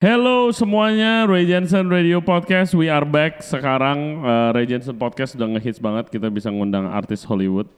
Hello 0.00 0.48
semuanya, 0.48 1.28
Ray 1.28 1.44
Jensen 1.44 1.92
Radio 1.92 2.24
Podcast, 2.24 2.72
we 2.72 2.88
are 2.88 3.04
back. 3.04 3.44
Sekarang 3.44 4.24
uh, 4.24 4.48
Ray 4.48 4.64
Jensen 4.64 4.96
Podcast 4.96 5.36
udah 5.36 5.44
ngehits 5.44 5.76
banget, 5.76 6.08
kita 6.08 6.32
bisa 6.32 6.48
ngundang 6.48 6.88
artis 6.88 7.20
Hollywood. 7.20 7.68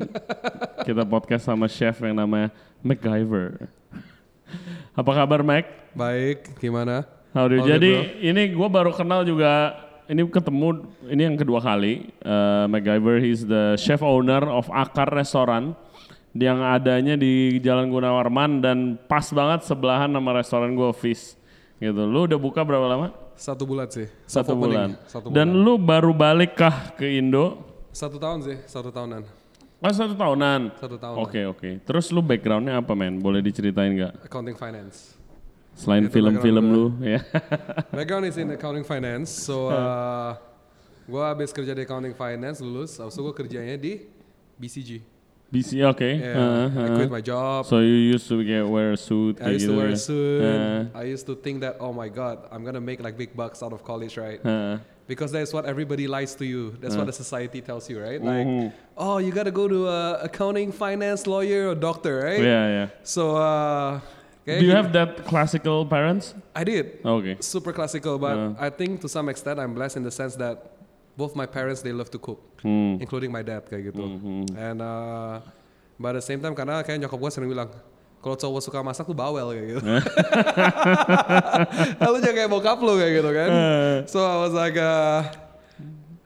kita 0.88 1.04
podcast 1.04 1.44
sama 1.44 1.68
chef 1.68 2.00
yang 2.00 2.16
namanya 2.16 2.48
MacGyver. 2.80 3.68
Apa 4.96 5.10
kabar 5.20 5.44
Mac? 5.44 5.68
Baik, 5.92 6.56
gimana? 6.56 7.04
How 7.36 7.44
do 7.44 7.60
you- 7.60 7.68
All 7.68 7.68
Jadi 7.68 7.92
bro. 7.92 8.24
ini 8.24 8.42
gue 8.56 8.68
baru 8.72 8.96
kenal 8.96 9.28
juga, 9.28 9.76
ini 10.08 10.24
ketemu, 10.32 10.80
ini 11.12 11.22
yang 11.28 11.36
kedua 11.36 11.60
kali. 11.60 12.08
Uh, 12.24 12.64
MacGyver, 12.72 13.20
he's 13.20 13.44
the 13.44 13.76
chef 13.76 14.00
owner 14.00 14.40
of 14.48 14.64
Akar 14.72 15.12
Restoran 15.12 15.76
yang 16.32 16.56
adanya 16.64 17.20
di 17.20 17.60
Jalan 17.60 17.92
Gunawarman 17.92 18.64
dan 18.64 18.96
pas 18.96 19.28
banget 19.28 19.68
sebelahan 19.68 20.08
sama 20.08 20.40
restoran 20.40 20.72
gue 20.72 20.88
Fish. 20.96 21.36
Gitu. 21.76 22.02
Lu 22.08 22.24
udah 22.24 22.38
buka 22.40 22.64
berapa 22.64 22.86
lama? 22.88 23.12
Satu 23.36 23.68
bulan 23.68 23.88
sih. 23.92 24.08
Satu 24.24 24.56
bulan. 24.56 24.96
Satu 25.04 25.28
Dan 25.28 25.52
bulan. 25.52 25.64
lu 25.64 25.72
baru 25.76 26.12
balik 26.16 26.56
kah 26.56 26.96
ke 26.96 27.04
Indo? 27.20 27.60
Satu 27.92 28.16
tahun 28.16 28.44
sih, 28.44 28.56
satu 28.64 28.88
tahunan. 28.92 29.24
Oh 29.76 29.92
satu 29.92 30.16
tahunan. 30.16 30.72
Satu 30.80 30.96
tahun. 30.96 31.16
Oke 31.20 31.40
oke. 31.44 31.68
Terus 31.84 32.08
lu 32.08 32.24
backgroundnya 32.24 32.80
apa 32.80 32.96
men? 32.96 33.20
Boleh 33.20 33.44
diceritain 33.44 33.92
nggak? 33.92 34.24
Accounting 34.24 34.56
finance. 34.56 35.16
Selain 35.76 36.08
film-film 36.08 36.64
lu 36.72 36.84
ya. 37.04 37.20
Background 37.96 38.24
is 38.24 38.40
in 38.40 38.48
accounting 38.48 38.80
finance. 38.80 39.28
So, 39.28 39.68
uh, 39.68 40.32
gue 41.04 41.20
habis 41.20 41.52
kerja 41.52 41.76
di 41.76 41.84
accounting 41.84 42.16
finance, 42.16 42.64
lulus. 42.64 42.96
Habis 42.96 43.12
itu 43.12 43.20
gue 43.20 43.34
kerjanya 43.36 43.76
di 43.76 44.00
BCG. 44.56 45.04
BC 45.52 45.78
okay. 45.94 46.18
Yeah, 46.18 46.34
Uh, 46.74 46.84
I 46.84 46.86
quit 46.98 47.10
my 47.10 47.20
job. 47.22 47.66
So 47.66 47.78
you 47.78 47.94
used 48.14 48.26
to 48.28 48.42
get 48.42 48.66
wear 48.66 48.92
a 48.92 48.96
suit 48.98 49.38
I 49.40 49.50
used 49.54 49.66
to 49.70 49.76
wear 49.76 49.88
a 49.88 49.96
suit. 49.96 50.42
Uh, 50.42 50.98
I 50.98 51.04
used 51.04 51.26
to 51.26 51.34
think 51.38 51.60
that, 51.62 51.76
oh 51.78 51.92
my 51.92 52.08
god, 52.08 52.50
I'm 52.50 52.64
gonna 52.66 52.80
make 52.82 52.98
like 53.02 53.16
big 53.16 53.30
bucks 53.36 53.62
out 53.62 53.72
of 53.72 53.84
college, 53.84 54.18
right? 54.18 54.42
uh, 54.44 54.78
Because 55.06 55.30
that's 55.30 55.54
what 55.54 55.64
everybody 55.70 56.10
lies 56.10 56.34
to 56.34 56.44
you. 56.44 56.74
That's 56.82 56.98
what 56.98 57.06
the 57.06 57.14
society 57.14 57.62
tells 57.62 57.86
you, 57.86 58.02
right? 58.02 58.18
Like, 58.18 58.74
oh, 58.98 59.22
you 59.22 59.30
gotta 59.30 59.54
go 59.54 59.70
to 59.70 59.86
uh, 59.86 60.18
accounting, 60.26 60.74
finance, 60.74 61.30
lawyer, 61.30 61.70
or 61.70 61.78
doctor, 61.78 62.26
right? 62.26 62.42
yeah 62.42 62.66
yeah. 62.66 62.86
So, 63.06 63.38
uh, 63.38 64.02
kayak 64.42 64.58
Do 64.58 64.66
you 64.66 64.74
have 64.74 64.90
that 64.98 65.22
classical 65.30 65.86
parents? 65.86 66.34
I 66.58 66.66
did. 66.66 66.98
Okay. 67.06 67.38
Super 67.38 67.70
classical, 67.70 68.18
but 68.18 68.34
Uh. 68.34 68.58
I 68.58 68.66
think 68.66 68.98
to 69.06 69.08
some 69.08 69.30
extent 69.30 69.62
I'm 69.62 69.78
blessed 69.78 69.94
in 69.94 70.02
the 70.02 70.10
sense 70.10 70.34
that 70.42 70.74
both 71.16 71.32
my 71.32 71.48
parents 71.48 71.80
they 71.80 71.90
love 71.90 72.12
to 72.12 72.20
cook, 72.20 72.38
Hmm. 72.60 73.00
including 73.00 73.32
my 73.32 73.40
dad 73.40 73.64
kayak 73.64 73.90
gitu. 73.90 74.04
Mhm. 74.04 74.52
And 74.54 74.78
uh, 74.78 75.40
but 75.96 76.12
at 76.12 76.20
the 76.20 76.26
same 76.28 76.38
time 76.38 76.52
karena 76.52 76.84
kayak 76.84 77.00
nyokap 77.00 77.16
gue 77.16 77.30
sering 77.32 77.48
bilang 77.48 77.72
kalau 78.20 78.36
cowok 78.36 78.60
suka 78.60 78.78
masak 78.80 79.06
tuh 79.06 79.16
bawel 79.16 79.50
kayak 79.50 79.66
gitu. 79.72 79.80
Lalu 82.02 82.16
jangan 82.22 82.36
kayak 82.36 82.50
bokap 82.50 82.78
lu 82.80 82.92
kayak 82.98 83.12
gitu 83.22 83.30
kan. 83.32 83.48
Uh, 83.48 83.94
So 84.06 84.18
I 84.20 84.36
was 84.40 84.52
like, 84.52 84.76
uh, 84.76 85.24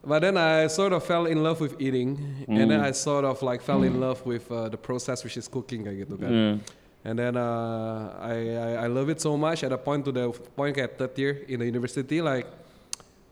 but 0.02 0.20
then 0.20 0.36
I 0.36 0.66
sort 0.66 0.92
of 0.92 1.04
fell 1.04 1.26
in 1.26 1.42
love 1.42 1.60
with 1.60 1.76
eating, 1.78 2.16
and 2.48 2.66
then 2.66 2.80
I 2.80 2.90
sort 2.92 3.24
of 3.24 3.40
like 3.42 3.60
fell 3.62 3.82
in 3.82 4.00
love 4.00 4.24
with 4.24 4.48
uh, 4.50 4.68
the 4.68 4.80
process 4.80 5.22
which 5.24 5.36
is 5.36 5.46
cooking 5.46 5.84
kayak 5.86 6.08
gitu 6.08 6.14
kan. 6.18 6.30
yeah. 6.30 6.54
And 7.00 7.16
then 7.16 7.32
uh, 7.32 8.12
I, 8.20 8.36
I 8.52 8.70
I 8.84 8.88
love 8.92 9.08
it 9.08 9.24
so 9.24 9.32
much 9.32 9.64
at 9.64 9.72
a 9.72 9.80
point 9.80 10.04
to 10.04 10.12
the 10.12 10.28
point 10.52 10.76
kayak 10.76 11.00
third 11.00 11.16
year 11.16 11.32
in 11.48 11.56
the 11.56 11.64
university 11.64 12.20
like 12.20 12.44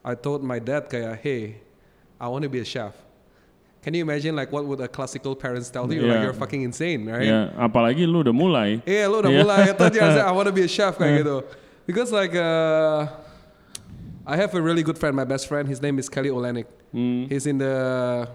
I 0.05 0.15
told 0.15 0.43
my 0.43 0.59
dad 0.59 0.89
kayak 0.89 1.21
hey 1.21 1.61
I 2.21 2.27
want 2.29 2.43
to 2.43 2.51
be 2.51 2.61
a 2.61 2.65
chef. 2.65 2.95
Can 3.83 3.95
you 3.95 4.03
imagine 4.03 4.35
like 4.35 4.51
what 4.51 4.67
would 4.67 4.81
a 4.81 4.89
classical 4.89 5.37
parents 5.37 5.71
tell 5.71 5.87
you 5.93 6.03
like 6.03 6.19
Yeah. 6.19 6.23
you're 6.29 6.35
fucking 6.37 6.63
insane 6.63 7.07
right? 7.07 7.27
Ya, 7.31 7.55
apalagi 7.57 8.05
lu 8.11 8.27
udah 8.27 8.35
mulai. 8.35 8.83
Iya 8.85 9.07
lu 9.07 9.23
udah 9.23 9.31
Yeah. 9.31 9.43
mulai 9.47 9.59
I 9.71 9.75
told 9.75 9.95
you 9.95 10.03
I 10.03 10.27
I 10.29 10.33
want 10.35 10.47
to 10.51 10.55
be 10.55 10.67
a 10.67 10.71
chef 10.71 10.99
kayak 10.99 11.23
gitu. 11.23 11.47
Because 11.87 12.11
like 12.13 12.35
uh, 12.35 13.07
I 14.29 14.35
have 14.37 14.53
a 14.53 14.61
really 14.61 14.83
good 14.83 14.99
friend 14.99 15.15
my 15.17 15.25
best 15.25 15.47
friend 15.49 15.65
his 15.71 15.81
name 15.81 15.97
is 16.03 16.11
Kelly 16.11 16.29
Olenek. 16.29 16.67
Hmm. 16.93 17.31
He's 17.31 17.47
in 17.47 17.59
the 17.63 18.27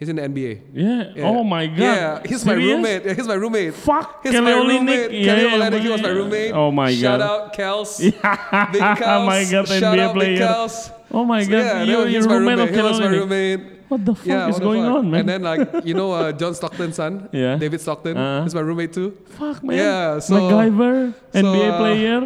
he's 0.00 0.08
in 0.08 0.16
the 0.16 0.24
NBA. 0.24 0.72
Yeah. 0.72 1.12
Yeah. 1.14 1.28
Oh 1.28 1.44
my 1.44 1.68
god. 1.68 1.78
Yeah, 1.78 2.22
he's 2.24 2.40
my 2.44 2.56
Serious? 2.56 2.72
roommate. 2.72 3.02
Yeah, 3.04 3.12
he's 3.14 3.28
my 3.28 3.36
roommate. 3.36 3.74
Fuck. 3.76 4.24
He's 4.24 4.32
Kelly 4.32 4.48
my 4.48 4.56
roommate. 4.56 5.12
Yeah, 5.12 5.24
Kelly 5.28 5.42
yeah, 5.44 5.54
Olynyk, 5.60 5.80
he 5.84 5.88
was 5.92 6.00
my 6.02 6.08
yeah. 6.08 6.14
roommate. 6.16 6.52
Oh 6.56 6.70
my 6.72 6.88
Shout 6.90 7.20
god. 7.20 7.28
out 7.28 7.42
Kels. 7.52 7.90
Yeah. 8.00 8.72
Big 8.72 8.80
Kels. 8.98 9.04
Oh 9.06 9.26
my 9.28 9.40
god, 9.44 9.64
Shout 9.68 9.82
NBA 9.94 10.00
out 10.00 10.14
Big 10.16 10.18
player. 10.18 10.38
Kels. 10.40 10.74
Oh 11.12 11.24
my 11.28 11.42
So, 11.44 11.50
god. 11.52 11.60
yeah, 11.60 11.82
you, 11.84 11.92
no, 11.92 12.04
he's 12.08 12.26
my 12.26 12.34
roommate 12.40 12.58
of 12.58 12.68
roommate. 12.72 12.74
He 12.74 12.82
was 12.82 12.98
my 12.98 13.06
Kelly 13.06 13.18
roommate. 13.20 13.60
What 13.90 14.06
the 14.06 14.14
fuck 14.14 14.26
Yeah, 14.26 14.48
is 14.48 14.58
going 14.62 14.82
fuck? 14.86 14.94
on, 15.02 15.10
man? 15.10 15.20
And 15.20 15.28
then 15.28 15.42
like 15.42 15.84
you 15.84 15.94
know 15.94 16.14
uh, 16.14 16.30
John 16.32 16.54
Stockton's 16.54 16.94
son, 16.96 17.28
Yeah. 17.34 17.58
David 17.58 17.80
Stockton, 17.82 18.16
Uh-huh. 18.16 18.42
he's 18.46 18.54
my 18.54 18.62
roommate 18.62 18.94
too. 18.94 19.18
Fuck 19.34 19.62
man. 19.66 19.76
Yeah, 19.76 20.18
so- 20.22 20.38
MacGyver, 20.38 21.12
so, 21.34 21.42
NBA 21.42 21.68
uh, 21.68 21.78
player, 21.78 22.20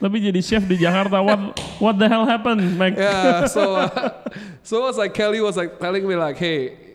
tapi 0.00 0.16
jadi 0.24 0.40
chef 0.40 0.64
di 0.64 0.80
Jakarta. 0.80 1.20
What 1.20 1.60
what 1.76 1.94
the 2.00 2.08
hell 2.08 2.24
happened, 2.24 2.64
Mac? 2.80 2.96
Yeah, 2.96 3.44
so 3.44 3.76
uh, 3.76 4.24
so 4.64 4.80
it 4.80 4.84
was 4.88 4.96
like 4.96 5.12
Kelly 5.12 5.44
was 5.44 5.60
like 5.60 5.76
telling 5.76 6.08
me 6.08 6.16
like, 6.16 6.40
hey, 6.40 6.89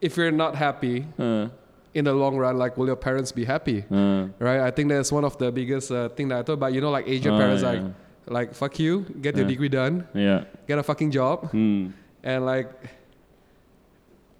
if 0.00 0.16
you're 0.16 0.30
not 0.32 0.54
happy 0.56 1.06
Uh, 1.18 1.48
in 1.94 2.04
the 2.04 2.12
long 2.12 2.36
run, 2.36 2.58
like 2.58 2.76
will 2.76 2.86
your 2.86 2.96
parents 2.96 3.32
be 3.32 3.44
happy? 3.44 3.84
uh, 3.90 4.28
Right, 4.38 4.60
I 4.60 4.70
think 4.70 4.88
that's 4.90 5.10
one 5.12 5.24
of 5.24 5.36
the 5.38 5.50
biggest 5.50 5.90
uh, 5.90 6.08
thing 6.10 6.28
that 6.28 6.38
I 6.40 6.42
thought 6.42 6.54
about. 6.60 6.72
You 6.74 6.80
know, 6.80 6.90
like 6.90 7.08
Asian 7.08 7.32
Oh, 7.34 7.38
parents, 7.38 7.62
yeah. 7.62 7.70
like 7.70 7.82
like 8.28 8.54
fuck 8.54 8.78
you, 8.78 9.06
get 9.22 9.36
your 9.36 9.46
degree 9.46 9.68
done, 9.68 10.04
yeah. 10.14 10.44
get 10.68 10.78
a 10.78 10.82
fucking 10.82 11.10
job, 11.12 11.50
Hmm. 11.52 11.90
and 12.24 12.44
like 12.44 12.68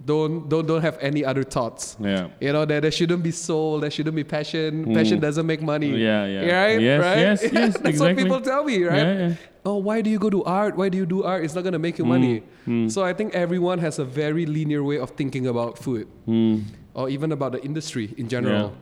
don't 0.04 0.48
don't 0.48 0.66
don't 0.66 0.82
have 0.82 0.98
any 1.00 1.24
other 1.24 1.42
thoughts. 1.42 1.96
Yeah. 1.98 2.28
You 2.40 2.52
know 2.52 2.64
that 2.64 2.82
there 2.82 2.90
shouldn't 2.90 3.22
be 3.22 3.30
soul, 3.30 3.80
there 3.80 3.90
shouldn't 3.90 4.14
be 4.16 4.24
passion. 4.24 4.92
Passion 4.94 5.20
doesn't 5.20 5.46
make 5.46 5.62
money. 5.62 5.88
Yeah, 5.96 6.26
yeah. 6.26 6.40
Right, 6.62 6.80
Yes, 6.80 7.02
right. 7.02 7.18
yes, 7.18 7.42
yes, 7.52 7.78
That's 7.82 8.00
what 8.00 8.16
people 8.16 8.40
tell 8.40 8.64
me, 8.64 8.84
right? 8.84 8.96
Yeah, 8.98 9.28
yeah. 9.28 9.34
Oh, 9.64 9.76
why 9.78 10.00
do 10.02 10.10
you 10.10 10.18
go 10.18 10.30
to 10.30 10.44
art? 10.44 10.76
Why 10.76 10.88
do 10.90 10.98
you 10.98 11.06
do 11.06 11.24
art? 11.24 11.44
It's 11.44 11.54
not 11.54 11.64
gonna 11.64 11.78
make 11.78 11.98
you 11.98 12.04
money. 12.04 12.42
So 12.88 13.02
I 13.04 13.12
think 13.14 13.34
everyone 13.34 13.78
has 13.78 13.98
a 13.98 14.04
very 14.04 14.44
linear 14.46 14.82
way 14.84 14.98
of 14.98 15.10
thinking 15.10 15.46
about 15.46 15.78
food, 15.78 16.06
Hmm. 16.26 16.58
or 16.94 17.08
even 17.08 17.32
about 17.32 17.52
the 17.52 17.62
industry 17.64 18.12
in 18.16 18.28
general. 18.28 18.72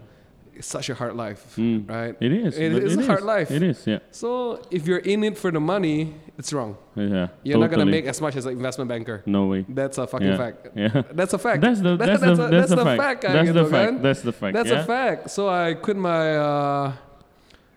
It's 0.56 0.68
such 0.68 0.88
a 0.88 0.94
hard 0.94 1.16
life, 1.16 1.54
Hmm. 1.56 1.82
right? 1.88 2.14
It 2.20 2.32
is. 2.32 2.56
It 2.58 2.72
is 2.74 2.94
it 2.96 3.02
a 3.02 3.06
hard 3.06 3.22
life. 3.24 3.50
It 3.50 3.62
is. 3.62 3.82
Yeah. 3.86 3.98
So 4.12 4.62
if 4.70 4.86
you're 4.86 5.02
in 5.02 5.24
it 5.24 5.36
for 5.38 5.50
the 5.50 5.58
money, 5.58 6.14
it's 6.38 6.52
wrong. 6.52 6.76
Yeah. 6.96 7.28
You're 7.42 7.58
not 7.58 7.70
gonna 7.70 7.86
make 7.86 8.06
as 8.06 8.20
much 8.20 8.34
as 8.36 8.46
an 8.46 8.52
investment 8.52 8.88
banker. 8.88 9.22
No 9.26 9.46
way. 9.46 9.64
That's 9.68 9.98
a 9.98 10.06
fucking 10.06 10.26
Yeah. 10.28 10.36
fact. 10.36 10.68
Yeah. 10.74 11.02
That's 11.12 11.32
a 11.32 11.38
fact. 11.38 11.60
That's 11.60 11.80
the 11.80 11.96
That- 11.96 12.06
that's, 12.06 12.20
the 12.20 12.32
a- 12.32 12.50
that's, 12.50 12.70
the, 12.70 12.84
fact. 12.84 13.00
fact. 13.02 13.22
That's 13.22 13.52
the 13.52 13.64
fact. 13.66 13.86
kan. 13.92 14.02
That's 14.02 14.22
the 14.22 14.32
fact. 14.32 14.54
That's 14.54 14.70
yeah? 14.70 14.80
a 14.80 14.84
fact. 14.84 15.30
So 15.30 15.48
I 15.48 15.74
quit 15.74 15.96
my 15.96 16.36
uh, 16.36 16.92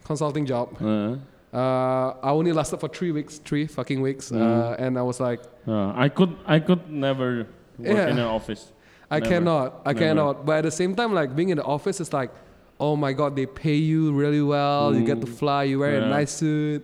consulting 0.04 0.46
job. 0.46 0.68
Uh, 0.82 1.16
Uh, 1.54 2.14
I 2.22 2.32
only 2.32 2.52
lasted 2.52 2.78
for 2.84 2.90
three 2.90 3.12
weeks, 3.18 3.40
three 3.40 3.66
fucking 3.68 4.02
weeks, 4.02 4.30
Mm. 4.32 4.42
uh, 4.44 4.76
and 4.84 5.00
I 5.00 5.02
was 5.02 5.20
like, 5.28 5.40
uh, 5.66 5.94
I 5.96 6.10
could 6.10 6.36
I 6.46 6.60
could 6.60 6.84
never 6.92 7.48
work 7.80 7.98
Yeah. 7.98 8.12
in 8.12 8.20
an 8.20 8.28
office. 8.28 8.62
I 9.10 9.20
Never. 9.20 9.30
cannot, 9.32 9.68
I 9.86 9.94
Never. 9.94 10.00
cannot. 10.06 10.34
But 10.46 10.56
at 10.60 10.64
the 10.70 10.76
same 10.82 10.94
time, 10.94 11.14
like 11.16 11.30
being 11.40 11.50
in 11.50 11.58
the 11.58 11.64
office 11.64 12.02
is 12.04 12.12
like, 12.12 12.32
oh 12.80 12.96
my 13.00 13.14
god, 13.14 13.36
they 13.40 13.46
pay 13.48 13.80
you 13.80 14.12
really 14.12 14.42
well. 14.44 14.94
You 14.94 15.06
get 15.08 15.22
to 15.24 15.30
fly. 15.42 15.64
You 15.72 15.80
wear 15.80 15.98
a 15.98 16.02
Mm. 16.04 16.10
Nice 16.20 16.32
suit. 16.36 16.84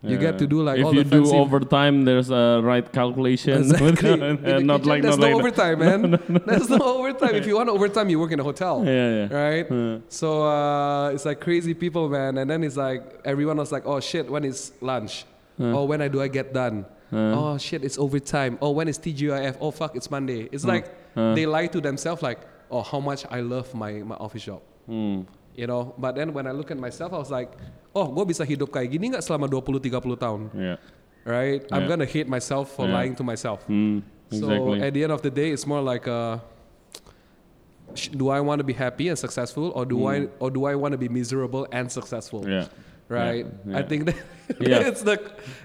You 0.00 0.10
Yeah. 0.10 0.16
get 0.30 0.38
to 0.38 0.46
do 0.46 0.62
like 0.62 0.78
if 0.78 0.84
all 0.86 0.94
you 0.94 1.02
do 1.02 1.24
overtime, 1.34 2.04
there's 2.04 2.30
a 2.30 2.60
right 2.62 2.86
calculation. 2.92 3.54
Exactly. 3.58 4.10
Uh, 4.22 4.60
not 4.60 4.78
kitchen, 4.80 4.88
like 4.90 5.02
there's 5.02 5.18
not 5.18 5.30
no 5.30 5.36
like 5.36 5.40
overtime, 5.44 5.78
man. 5.86 6.00
There's 6.46 6.70
no 6.70 6.78
overtime. 6.78 7.34
If 7.34 7.46
you 7.48 7.56
want 7.56 7.68
overtime, 7.68 8.08
you 8.08 8.20
work 8.20 8.30
in 8.30 8.38
a 8.38 8.44
hotel, 8.44 8.84
Yeah, 8.86 9.26
yeah. 9.26 9.34
right? 9.44 9.66
Uh, 9.70 9.98
So 10.08 10.28
uh, 10.46 11.10
it's 11.14 11.24
like 11.24 11.40
crazy 11.40 11.74
people, 11.74 12.08
man. 12.08 12.38
And 12.38 12.48
then 12.50 12.62
it's 12.62 12.76
like 12.76 13.02
everyone 13.24 13.56
was 13.56 13.72
like, 13.72 13.84
"Oh 13.86 13.98
shit, 13.98 14.30
when 14.30 14.44
is 14.44 14.70
lunch? 14.80 15.24
Uh. 15.60 15.74
Oh, 15.76 15.84
when 15.90 16.00
I 16.00 16.08
do 16.08 16.22
I 16.22 16.28
get 16.28 16.54
done? 16.54 16.84
Oh 17.10 17.58
shit, 17.58 17.82
it's 17.82 17.98
overtime. 17.98 18.58
Oh, 18.60 18.70
when 18.70 18.86
is 18.86 18.98
TGIF? 18.98 19.56
Oh 19.60 19.72
fuck, 19.72 19.96
it's 19.96 20.10
Monday." 20.10 20.48
It's 20.52 20.64
like 20.64 20.86
they 21.34 21.46
lie 21.46 21.66
to 21.74 21.80
themselves, 21.80 22.22
like, 22.22 22.38
"Oh, 22.70 22.82
how 22.82 23.00
much 23.00 23.26
I 23.36 23.40
love 23.40 23.74
my 23.74 23.92
my 24.10 24.14
office 24.26 24.44
job." 24.44 24.60
hmm. 24.86 25.22
You 25.58 25.66
know. 25.66 25.90
But 25.98 26.14
then 26.14 26.30
when 26.30 26.46
I 26.46 26.54
look 26.54 26.70
at 26.70 26.78
myself, 26.78 27.10
I 27.10 27.18
was 27.18 27.34
like, 27.34 27.50
"Oh, 27.90 28.06
gue 28.06 28.22
bisa 28.30 28.46
hidup 28.46 28.70
kayak 28.70 28.94
gini 28.94 29.10
nggak 29.10 29.26
selama 29.26 29.50
20-30 29.50 30.14
tahun?" 30.14 30.40
Yeah. 30.54 30.78
Right? 31.26 31.66
I'm 31.74 31.90
gonna 31.90 32.06
hate 32.06 32.30
myself 32.30 32.78
for 32.78 32.86
Yeah. 32.86 32.94
lying 32.94 33.18
to 33.18 33.26
myself. 33.26 33.66
Hmm. 33.66 34.06
So 34.30 34.46
at 34.78 34.94
the 34.94 35.02
end 35.02 35.10
of 35.10 35.18
the 35.20 35.34
day, 35.34 35.50
it's 35.50 35.66
more 35.66 35.82
like, 35.82 36.06
uh, 36.06 36.38
sh- 37.98 38.14
do 38.14 38.28
I 38.30 38.38
want 38.40 38.60
to 38.60 38.66
be 38.66 38.72
happy 38.72 39.08
and 39.10 39.18
successful, 39.18 39.72
or 39.74 39.82
do 39.84 40.06
I 40.06 40.28
or 40.38 40.50
do 40.50 40.64
I 40.64 40.78
want 40.78 40.92
to 40.94 41.00
be 41.00 41.08
miserable 41.10 41.66
and 41.74 41.90
successful? 41.90 42.46
Yeah. 42.46 42.70
Right. 43.08 43.46
Yeah. 43.66 43.78
I 43.78 43.82
think 43.82 44.06
that 44.06 44.16
Yeah. 44.62 44.88
it's 44.88 45.00
the 45.02 45.16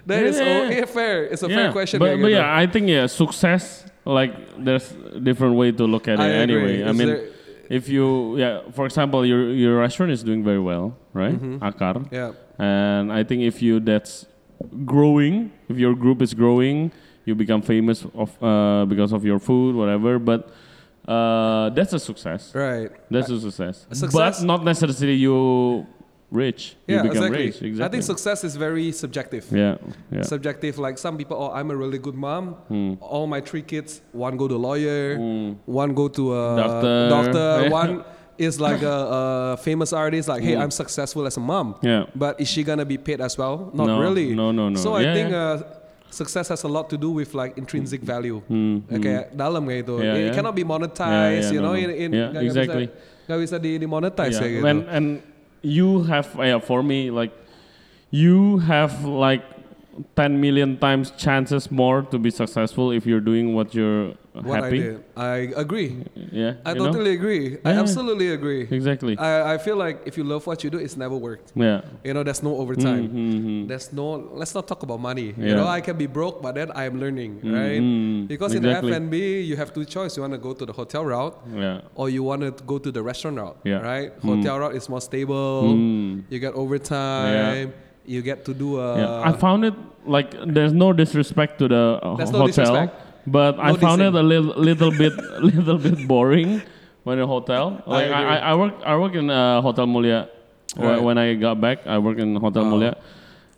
that 0.08 0.18
Yeah, 0.20 0.28
is 0.32 0.36
yeah, 0.40 0.48
yeah. 0.48 0.78
yeah, 0.82 0.88
fair. 0.88 1.28
It's 1.28 1.44
a 1.44 1.48
yeah. 1.48 1.56
fair 1.56 1.68
question. 1.76 2.00
But, 2.00 2.16
but 2.18 2.32
yeah, 2.32 2.48
I 2.50 2.64
think 2.66 2.88
yeah, 2.88 3.04
success 3.06 3.84
like 4.04 4.32
there's 4.58 4.88
different 5.22 5.54
way 5.60 5.70
to 5.72 5.84
look 5.84 6.08
at 6.08 6.18
it 6.18 6.24
I 6.24 6.40
agree. 6.42 6.42
anyway. 6.42 6.74
I 6.82 6.90
Is 6.90 6.96
mean, 6.98 7.08
there- 7.08 7.24
if 7.70 7.88
you 7.88 8.36
yeah, 8.38 8.60
for 8.72 8.84
example, 8.86 9.24
your 9.26 9.50
your 9.52 9.78
restaurant 9.80 10.12
is 10.12 10.22
doing 10.22 10.42
very 10.44 10.60
well, 10.60 10.96
right? 11.12 11.38
Akar. 11.60 11.94
Mm-hmm. 11.96 12.14
yeah, 12.14 12.32
And 12.58 13.12
I 13.12 13.24
think 13.24 13.42
if 13.42 13.62
you 13.62 13.80
that's 13.80 14.26
growing, 14.84 15.50
if 15.68 15.76
your 15.78 15.94
group 15.94 16.22
is 16.22 16.34
growing, 16.34 16.92
you 17.24 17.34
become 17.34 17.62
famous 17.62 18.04
of 18.14 18.30
uh, 18.42 18.84
because 18.86 19.12
of 19.12 19.24
your 19.24 19.38
food, 19.38 19.74
whatever. 19.74 20.18
But 20.18 20.50
uh, 21.08 21.70
that's 21.70 21.92
a 21.92 21.98
success. 21.98 22.54
right. 22.54 22.90
That's 23.10 23.28
a 23.30 23.40
success. 23.40 23.86
A 23.90 23.94
success- 23.94 24.40
But 24.40 24.46
not 24.46 24.64
necessarily 24.64 25.16
you 25.16 25.86
rich. 26.34 26.74
Yeah, 26.90 27.06
you 27.06 27.14
become 27.14 27.30
exactly. 27.30 27.44
rich. 27.46 27.56
Exactly. 27.62 27.84
I 27.86 27.88
think 27.88 28.02
success 28.02 28.42
is 28.42 28.58
very 28.58 28.90
subjective. 28.90 29.46
Yeah, 29.54 29.78
yeah. 30.10 30.22
Subjective, 30.26 30.76
like 30.76 30.98
some 30.98 31.14
people, 31.16 31.38
oh, 31.38 31.54
I'm 31.54 31.70
a 31.70 31.76
really 31.78 31.98
good 32.02 32.18
mom. 32.18 32.58
Hmm. 32.68 32.94
All 33.00 33.26
my 33.30 33.40
three 33.40 33.62
kids, 33.62 34.02
one 34.10 34.36
go 34.36 34.50
to 34.50 34.58
lawyer, 34.58 35.16
one 35.64 35.94
go 35.94 36.10
to 36.10 36.22
a 36.34 36.42
Doctor. 36.58 36.94
doctor, 37.08 37.48
Yeah. 37.64 37.70
one 37.70 37.92
is 38.36 38.58
like 38.58 38.82
a, 38.82 39.54
a 39.54 39.56
famous 39.62 39.94
artist. 39.94 40.26
Like, 40.26 40.42
hey, 40.42 40.58
I'm 40.58 40.74
successful 40.74 41.22
as 41.24 41.38
a 41.38 41.40
mom. 41.40 41.78
Hmm. 41.78 41.86
Yeah. 41.86 42.02
But 42.18 42.42
is 42.42 42.50
she 42.50 42.66
gonna 42.66 42.84
be 42.84 42.98
paid 42.98 43.22
as 43.22 43.38
well? 43.38 43.70
Not 43.72 43.86
No, 43.86 44.02
really. 44.02 44.34
no, 44.34 44.50
no, 44.50 44.68
no. 44.68 44.76
So 44.76 44.98
I 44.98 45.06
think 45.14 45.30
yeah. 45.30 45.62
Uh, 45.62 45.62
success 46.10 46.46
has 46.48 46.62
a 46.62 46.70
lot 46.70 46.90
to 46.90 46.96
do 46.98 47.10
with 47.10 47.34
like 47.34 47.58
intrinsic 47.58 48.02
value. 48.02 48.38
Okay, 48.90 49.30
dalam 49.34 49.66
kayak 49.66 49.82
itu. 49.86 49.94
Hmm, 49.98 50.06
Yeah, 50.06 50.14
it 50.14 50.26
yeah. 50.30 50.34
cannot 50.34 50.54
be 50.54 50.62
monetized. 50.62 51.50
yeah, 51.50 51.54
you 51.54 51.62
know, 51.62 51.74
no. 51.74 51.78
in, 51.78 51.90
in 51.90 52.10
Yeah, 52.14 52.30
nggak 52.30 52.42
exactly. 52.46 52.86
Bisa, 52.86 53.22
nggak 53.26 53.38
bisa 53.42 53.56
di, 53.58 53.70
di 53.82 53.86
monetize 53.86 54.34
yeah. 54.34 54.40
kayak 54.42 54.52
gitu. 54.58 54.66
And 54.70 54.80
and 54.90 55.06
you 55.64 56.02
have 56.04 56.34
yeah, 56.38 56.58
for 56.58 56.82
me 56.82 57.10
like 57.10 57.32
you 58.10 58.58
have 58.58 59.04
like 59.04 59.42
10 60.16 60.40
million 60.40 60.76
times 60.78 61.10
chances 61.12 61.70
more 61.70 62.02
to 62.02 62.18
be 62.18 62.30
successful 62.30 62.90
if 62.90 63.06
you're 63.06 63.20
doing 63.20 63.54
what 63.54 63.74
you're 63.74 64.14
what 64.32 64.64
happy. 64.64 64.66
I 64.66 64.82
did, 64.82 65.04
I 65.16 65.36
agree. 65.54 66.02
Yeah. 66.32 66.54
I 66.66 66.72
you 66.72 66.78
know? 66.78 66.86
totally 66.86 67.12
agree. 67.12 67.58
I 67.64 67.70
absolutely 67.78 68.30
agree. 68.30 68.66
Exactly. 68.68 69.16
I, 69.16 69.54
I 69.54 69.58
feel 69.58 69.76
like 69.76 70.02
if 70.06 70.18
you 70.18 70.24
love 70.24 70.44
what 70.48 70.64
you 70.64 70.70
do, 70.70 70.78
it's 70.78 70.96
never 70.96 71.16
worked. 71.16 71.52
yeah. 71.54 71.82
You 72.02 72.14
know, 72.14 72.24
there's 72.24 72.42
no 72.42 72.56
overtime. 72.56 73.08
Mhm. 73.08 73.68
There's 73.68 73.92
no. 73.92 74.06
Let's 74.34 74.52
not 74.52 74.66
talk 74.66 74.82
about 74.82 74.98
money. 74.98 75.34
You 75.38 75.54
know, 75.54 75.68
I 75.68 75.80
can 75.80 75.96
be 75.96 76.06
broke, 76.06 76.42
but 76.42 76.56
then 76.56 76.72
I 76.74 76.84
am 76.90 76.98
learning, 76.98 77.32
right? 77.44 77.80
Mhm. 77.80 78.26
Because 78.26 78.54
Exactly. 78.54 78.90
in 78.90 78.94
F&B, 79.06 79.40
you 79.42 79.54
have 79.56 79.72
two 79.72 79.84
choices. 79.84 80.16
You 80.16 80.22
want 80.26 80.32
to 80.34 80.42
go 80.42 80.52
to 80.52 80.66
the 80.66 80.72
hotel 80.72 81.04
route, 81.04 81.36
Yeah. 81.54 81.82
or 81.94 82.10
you 82.10 82.24
want 82.24 82.42
to 82.42 82.50
go 82.66 82.78
to 82.78 82.90
the 82.90 83.02
restaurant 83.04 83.36
route, 83.38 83.58
Yeah. 83.62 83.78
right? 83.86 84.10
Hotel 84.20 84.58
route 84.58 84.74
is 84.74 84.88
more 84.88 85.00
stable. 85.00 85.62
Mm. 85.70 86.24
You 86.28 86.40
get 86.40 86.54
overtime. 86.54 87.72
You 88.06 88.20
get 88.22 88.44
to 88.44 88.52
do 88.54 88.78
a. 88.80 88.98
yeah. 88.98 89.28
I 89.30 89.32
found 89.32 89.64
it 89.64 89.74
like 90.06 90.32
there's 90.46 90.72
no 90.72 90.92
disrespect 90.92 91.58
to 91.60 91.68
the 91.68 91.98
uh, 92.02 92.16
There's 92.16 92.30
no 92.32 92.40
hotel, 92.44 92.64
disrespect. 92.64 92.92
but 93.26 93.58
I 93.58 93.72
found 93.76 94.02
dissing. 94.02 94.14
it 94.14 94.20
a 94.20 94.22
little 94.22 94.52
little 94.60 94.90
bit 94.92 95.12
little 95.40 95.78
bit 95.78 96.06
boring 96.06 96.60
when 97.04 97.18
in 97.18 97.26
hotel. 97.26 97.80
Like 97.86 98.10
I. 98.12 98.22
I, 98.22 98.36
I 98.50 98.54
work 98.54 98.74
I 98.84 98.94
work 98.96 99.14
in 99.14 99.30
uh, 99.30 99.60
Hotel 99.62 99.86
Mulia 99.86 100.28
Right. 100.76 101.00
when 101.00 101.16
I 101.18 101.34
got 101.34 101.60
back. 101.60 101.86
I 101.86 101.98
work 101.98 102.18
in 102.18 102.36
Hotel 102.36 102.64
Wow. 102.64 102.72
Mulia. 102.76 102.94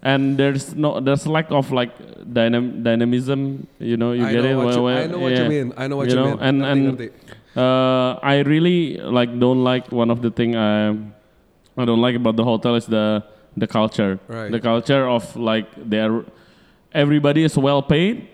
And 0.03 0.39
there's 0.39 0.75
no, 0.77 1.01
there's 1.01 1.27
lack 1.27 1.51
of 1.51 1.73
like 1.73 1.91
dynam- 2.23 2.85
dynamism, 2.85 3.67
you 3.81 3.97
know. 3.97 4.13
You 4.13 4.27
I 4.27 4.33
get 4.33 4.45
it. 4.45 4.55
what 4.55 4.75
you, 4.75 4.83
when- 4.83 4.97
I 4.99 5.07
know 5.07 5.19
what 5.19 5.33
yeah. 5.33 5.43
you 5.43 5.49
mean. 5.49 5.73
I 5.77 5.89
know 5.89 5.97
what 5.97 6.07
You 6.07 6.15
you, 6.15 6.21
know, 6.23 6.37
mean. 6.37 6.63
and- 6.63 6.63
Ngerti, 6.63 7.11
and- 7.11 7.35
Uh, 7.57 8.21
I 8.23 8.45
really 8.45 9.01
like 9.01 9.33
don't 9.41 9.65
like 9.65 9.89
one 9.91 10.11
of 10.13 10.21
the 10.21 10.29
thing 10.31 10.55
I 10.55 10.93
I 11.81 11.85
don't 11.89 12.03
like 12.05 12.15
about 12.15 12.37
the 12.37 12.45
hotel 12.45 12.77
is 12.77 12.85
the 12.85 13.25
the 13.57 13.67
culture. 13.67 14.21
Right. 14.29 14.51
The 14.51 14.61
culture 14.61 15.09
of 15.09 15.25
like 15.37 15.67
they're 15.77 16.25
everybody 16.93 17.45
is 17.45 17.57
well 17.57 17.83
paid, 17.83 18.29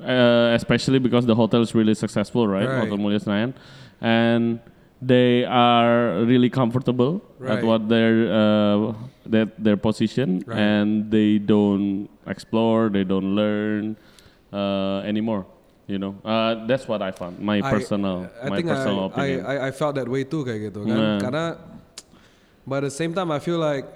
uh, 0.00 0.52
especially 0.54 0.98
because 0.98 1.24
the 1.26 1.34
hotel 1.34 1.62
is 1.62 1.74
really 1.74 1.94
successful, 1.94 2.46
right? 2.48 2.68
Right. 2.68 2.80
Hotel 2.88 2.98
Mulia 2.98 3.20
Senayan, 3.22 3.54
and 4.00 4.60
they 5.00 5.44
are 5.44 6.24
really 6.24 6.50
comfortable 6.50 7.20
at 7.44 7.64
what 7.64 7.88
their 7.88 8.32
uh, 8.32 8.92
their 9.24 9.46
their 9.58 9.76
position, 9.76 10.44
Right. 10.46 10.58
and 10.58 11.10
they 11.10 11.38
don't 11.38 12.08
explore, 12.26 12.88
they 12.88 13.04
don't 13.04 13.36
learn 13.36 13.96
uh, 14.52 15.00
anymore. 15.04 15.46
You 15.86 15.98
know, 16.02 16.18
uh, 16.24 16.66
that's 16.66 16.88
what 16.88 17.00
I 17.00 17.12
found. 17.14 17.38
My 17.38 17.62
I- 17.62 17.70
personal, 17.70 18.26
I 18.42 18.48
my 18.50 18.62
personal 18.62 19.00
I, 19.00 19.06
opinion. 19.06 19.46
I, 19.46 19.54
I 19.68 19.70
felt 19.70 19.94
that 19.94 20.08
way 20.08 20.24
too 20.26 20.42
kayak 20.42 20.72
gitu 20.72 20.82
kan. 20.82 20.96
Nah. 20.98 21.18
Karena 21.22 21.44
but 22.66 22.82
at 22.82 22.90
the 22.90 22.96
same 22.98 23.14
time 23.14 23.30
I 23.30 23.38
feel 23.38 23.62
like 23.62 23.86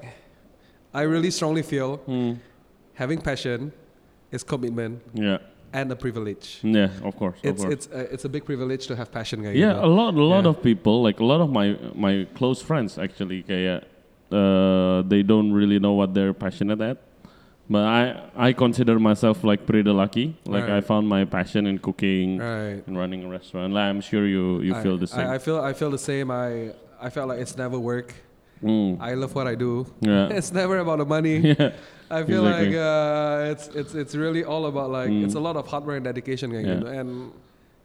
I 0.94 1.02
really 1.02 1.30
strongly 1.30 1.62
feel 1.62 1.96
Hmm. 2.06 2.32
having 2.94 3.20
passion 3.20 3.72
is 4.32 4.42
commitment 4.42 5.02
yeah, 5.14 5.38
and 5.72 5.90
a 5.92 5.96
privilege. 5.96 6.58
yeah, 6.62 6.90
of 7.02 7.14
course, 7.16 7.38
of 7.38 7.44
It's 7.46 7.62
course. 7.62 7.74
it's 7.74 7.86
uh, 7.94 8.12
it's 8.14 8.24
a 8.24 8.28
big 8.28 8.44
privilege 8.44 8.86
to 8.90 8.96
have 8.96 9.10
passion 9.10 9.42
kayak 9.42 9.54
yeah, 9.56 9.78
a 9.78 9.86
lot, 9.86 10.14
a 10.14 10.22
lot 10.22 10.44
Yeah. 10.44 10.50
of 10.50 10.62
people, 10.62 11.02
like 11.02 11.18
a 11.22 11.24
lot 11.26 11.40
of 11.40 11.50
my 11.50 11.78
my 11.94 12.26
close 12.34 12.60
friends, 12.62 12.98
actually, 12.98 13.42
kayak 13.46 13.86
uh, 14.30 15.02
they 15.06 15.22
don't 15.22 15.52
really 15.52 15.78
know 15.78 15.92
what 15.94 16.14
they're 16.14 16.34
passionate 16.34 16.80
at. 16.80 16.98
But 17.70 17.86
I 17.86 18.02
I 18.34 18.50
consider 18.50 18.98
myself 18.98 19.46
like 19.46 19.62
pretty 19.62 19.94
lucky. 19.94 20.34
Like 20.42 20.66
I 20.66 20.82
found 20.82 21.06
my 21.06 21.22
passion 21.22 21.70
in 21.70 21.78
cooking 21.78 22.42
Right. 22.42 22.82
and 22.82 22.98
running 22.98 23.22
a 23.22 23.30
restaurant. 23.30 23.70
Like, 23.74 23.86
I'm 23.86 24.02
sure 24.02 24.26
you 24.26 24.58
you 24.66 24.74
I- 24.74 24.82
feel 24.82 24.98
the 24.98 25.06
same. 25.06 25.22
I, 25.22 25.34
I 25.34 25.38
feel 25.38 25.58
I 25.62 25.70
feel 25.70 25.90
the 25.94 26.02
same. 26.02 26.34
I 26.34 26.74
I 26.98 27.14
felt 27.14 27.30
like 27.30 27.38
it's 27.38 27.54
never 27.54 27.78
work. 27.78 28.10
Mm. 28.62 29.00
I 29.00 29.14
love 29.14 29.34
what 29.34 29.46
I 29.46 29.54
do. 29.54 29.86
Yeah. 30.00 30.28
it's 30.36 30.52
never 30.52 30.78
about 30.78 30.98
the 30.98 31.06
money. 31.08 31.38
yeah, 31.56 31.72
I 32.10 32.22
feel 32.24 32.44
Exactly. 32.46 32.76
like 32.76 32.76
uh, 32.76 33.50
it's 33.52 33.66
it's 33.72 33.92
it's 33.94 34.14
really 34.14 34.44
all 34.44 34.66
about 34.66 34.90
like 34.92 35.08
Mm. 35.08 35.24
it's 35.24 35.34
a 35.34 35.40
lot 35.40 35.56
of 35.56 35.64
hard 35.66 35.84
work 35.88 35.96
and 35.96 36.04
dedication 36.04 36.52
Yeah. 36.52 36.84
and 37.00 37.32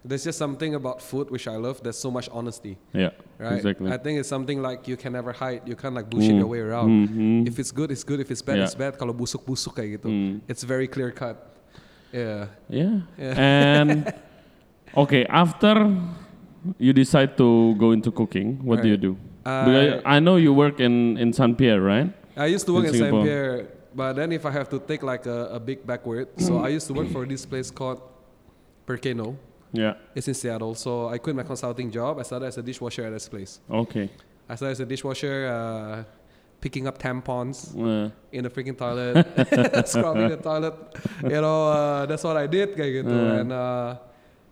there's 0.06 0.24
just 0.24 0.38
something 0.38 0.76
about 0.76 1.02
food 1.02 1.32
which 1.32 1.48
I 1.48 1.56
love. 1.58 1.82
There's 1.82 1.98
so 1.98 2.12
much 2.12 2.30
honesty, 2.30 2.78
yeah, 2.94 3.10
right? 3.42 3.58
exactly. 3.58 3.90
I 3.90 3.98
think 3.98 4.20
it's 4.20 4.30
something 4.30 4.62
like 4.62 4.86
you 4.86 4.98
can 5.00 5.14
never 5.18 5.32
hide. 5.34 5.64
You 5.66 5.74
can't 5.80 5.96
like 5.96 6.12
bullshit 6.12 6.36
Mm. 6.36 6.44
your 6.44 6.50
way 6.52 6.60
around. 6.62 6.92
Mhm. 7.10 7.48
If 7.48 7.58
it's 7.58 7.72
good, 7.72 7.90
it's 7.90 8.04
good. 8.04 8.20
If 8.20 8.30
it's 8.30 8.44
bad, 8.44 8.60
Yeah. 8.60 8.68
it's 8.70 8.76
bad. 8.78 9.00
Kalau 9.02 9.16
busuk 9.18 9.42
busuk 9.48 9.80
kayak 9.80 9.98
gitu. 9.98 10.12
Mm. 10.12 10.46
It's 10.46 10.62
very 10.62 10.86
clear 10.86 11.10
cut. 11.10 11.40
Yeah. 12.14 12.52
Yeah. 12.70 13.02
Yeah. 13.18 13.34
And 13.34 14.14
okay, 15.08 15.26
after 15.26 15.90
you 16.78 16.94
decide 16.94 17.34
to 17.42 17.74
go 17.82 17.90
into 17.96 18.12
cooking, 18.14 18.62
what 18.62 18.86
do 18.86 18.88
you 18.92 18.98
do? 18.98 19.18
Uh, 19.46 20.02
I 20.06 20.20
know 20.20 20.36
you 20.38 20.54
work 20.54 20.80
in 20.80 21.18
in 21.18 21.32
Saint 21.32 21.54
Pierre, 21.58 21.82
right? 21.82 22.10
I 22.36 22.48
used 22.48 22.66
to 22.66 22.74
work 22.74 22.90
In 22.90 22.96
in 22.96 23.00
Saint 23.00 23.14
Pierre, 23.24 23.70
but 23.94 24.14
then 24.18 24.32
if 24.34 24.44
I 24.46 24.52
have 24.52 24.68
to 24.74 24.80
take 24.80 25.04
like 25.06 25.26
a, 25.30 25.56
a 25.56 25.60
big 25.60 25.86
backward, 25.86 26.28
so 26.42 26.58
I 26.66 26.70
used 26.74 26.88
to 26.90 26.94
work 26.94 27.08
for 27.14 27.24
this 27.26 27.46
place 27.46 27.70
called 27.70 28.02
Perché 28.88 29.16
No. 29.16 29.38
Yeah. 29.72 29.96
It's 30.16 30.28
in 30.28 30.34
Seattle. 30.34 30.74
So 30.76 31.08
I 31.10 31.18
quit 31.20 31.36
my 31.36 31.44
consulting 31.44 31.92
job. 31.92 32.18
I 32.20 32.24
started 32.24 32.48
as 32.48 32.58
a 32.58 32.64
dishwasher 32.64 33.06
at 33.06 33.12
this 33.14 33.28
place. 33.30 33.60
Okay. 33.70 34.10
I 34.50 34.56
started 34.56 34.72
as 34.72 34.80
a 34.80 34.86
dishwasher, 34.86 35.48
uh, 35.52 36.04
picking 36.62 36.88
up 36.88 36.98
tampons 36.98 37.76
Uh, 37.76 38.10
in 38.32 38.44
the 38.44 38.50
freaking 38.50 38.78
toilet, 38.78 39.22
scrubbing 39.88 40.30
the 40.30 40.38
toilet. 40.38 40.74
You 41.24 41.42
know, 41.44 41.70
uh, 41.70 42.06
that's 42.06 42.24
what 42.24 42.38
I 42.38 42.48
did. 42.48 42.74
kayak 42.76 43.04
gitu. 43.04 43.14
And 43.14 43.52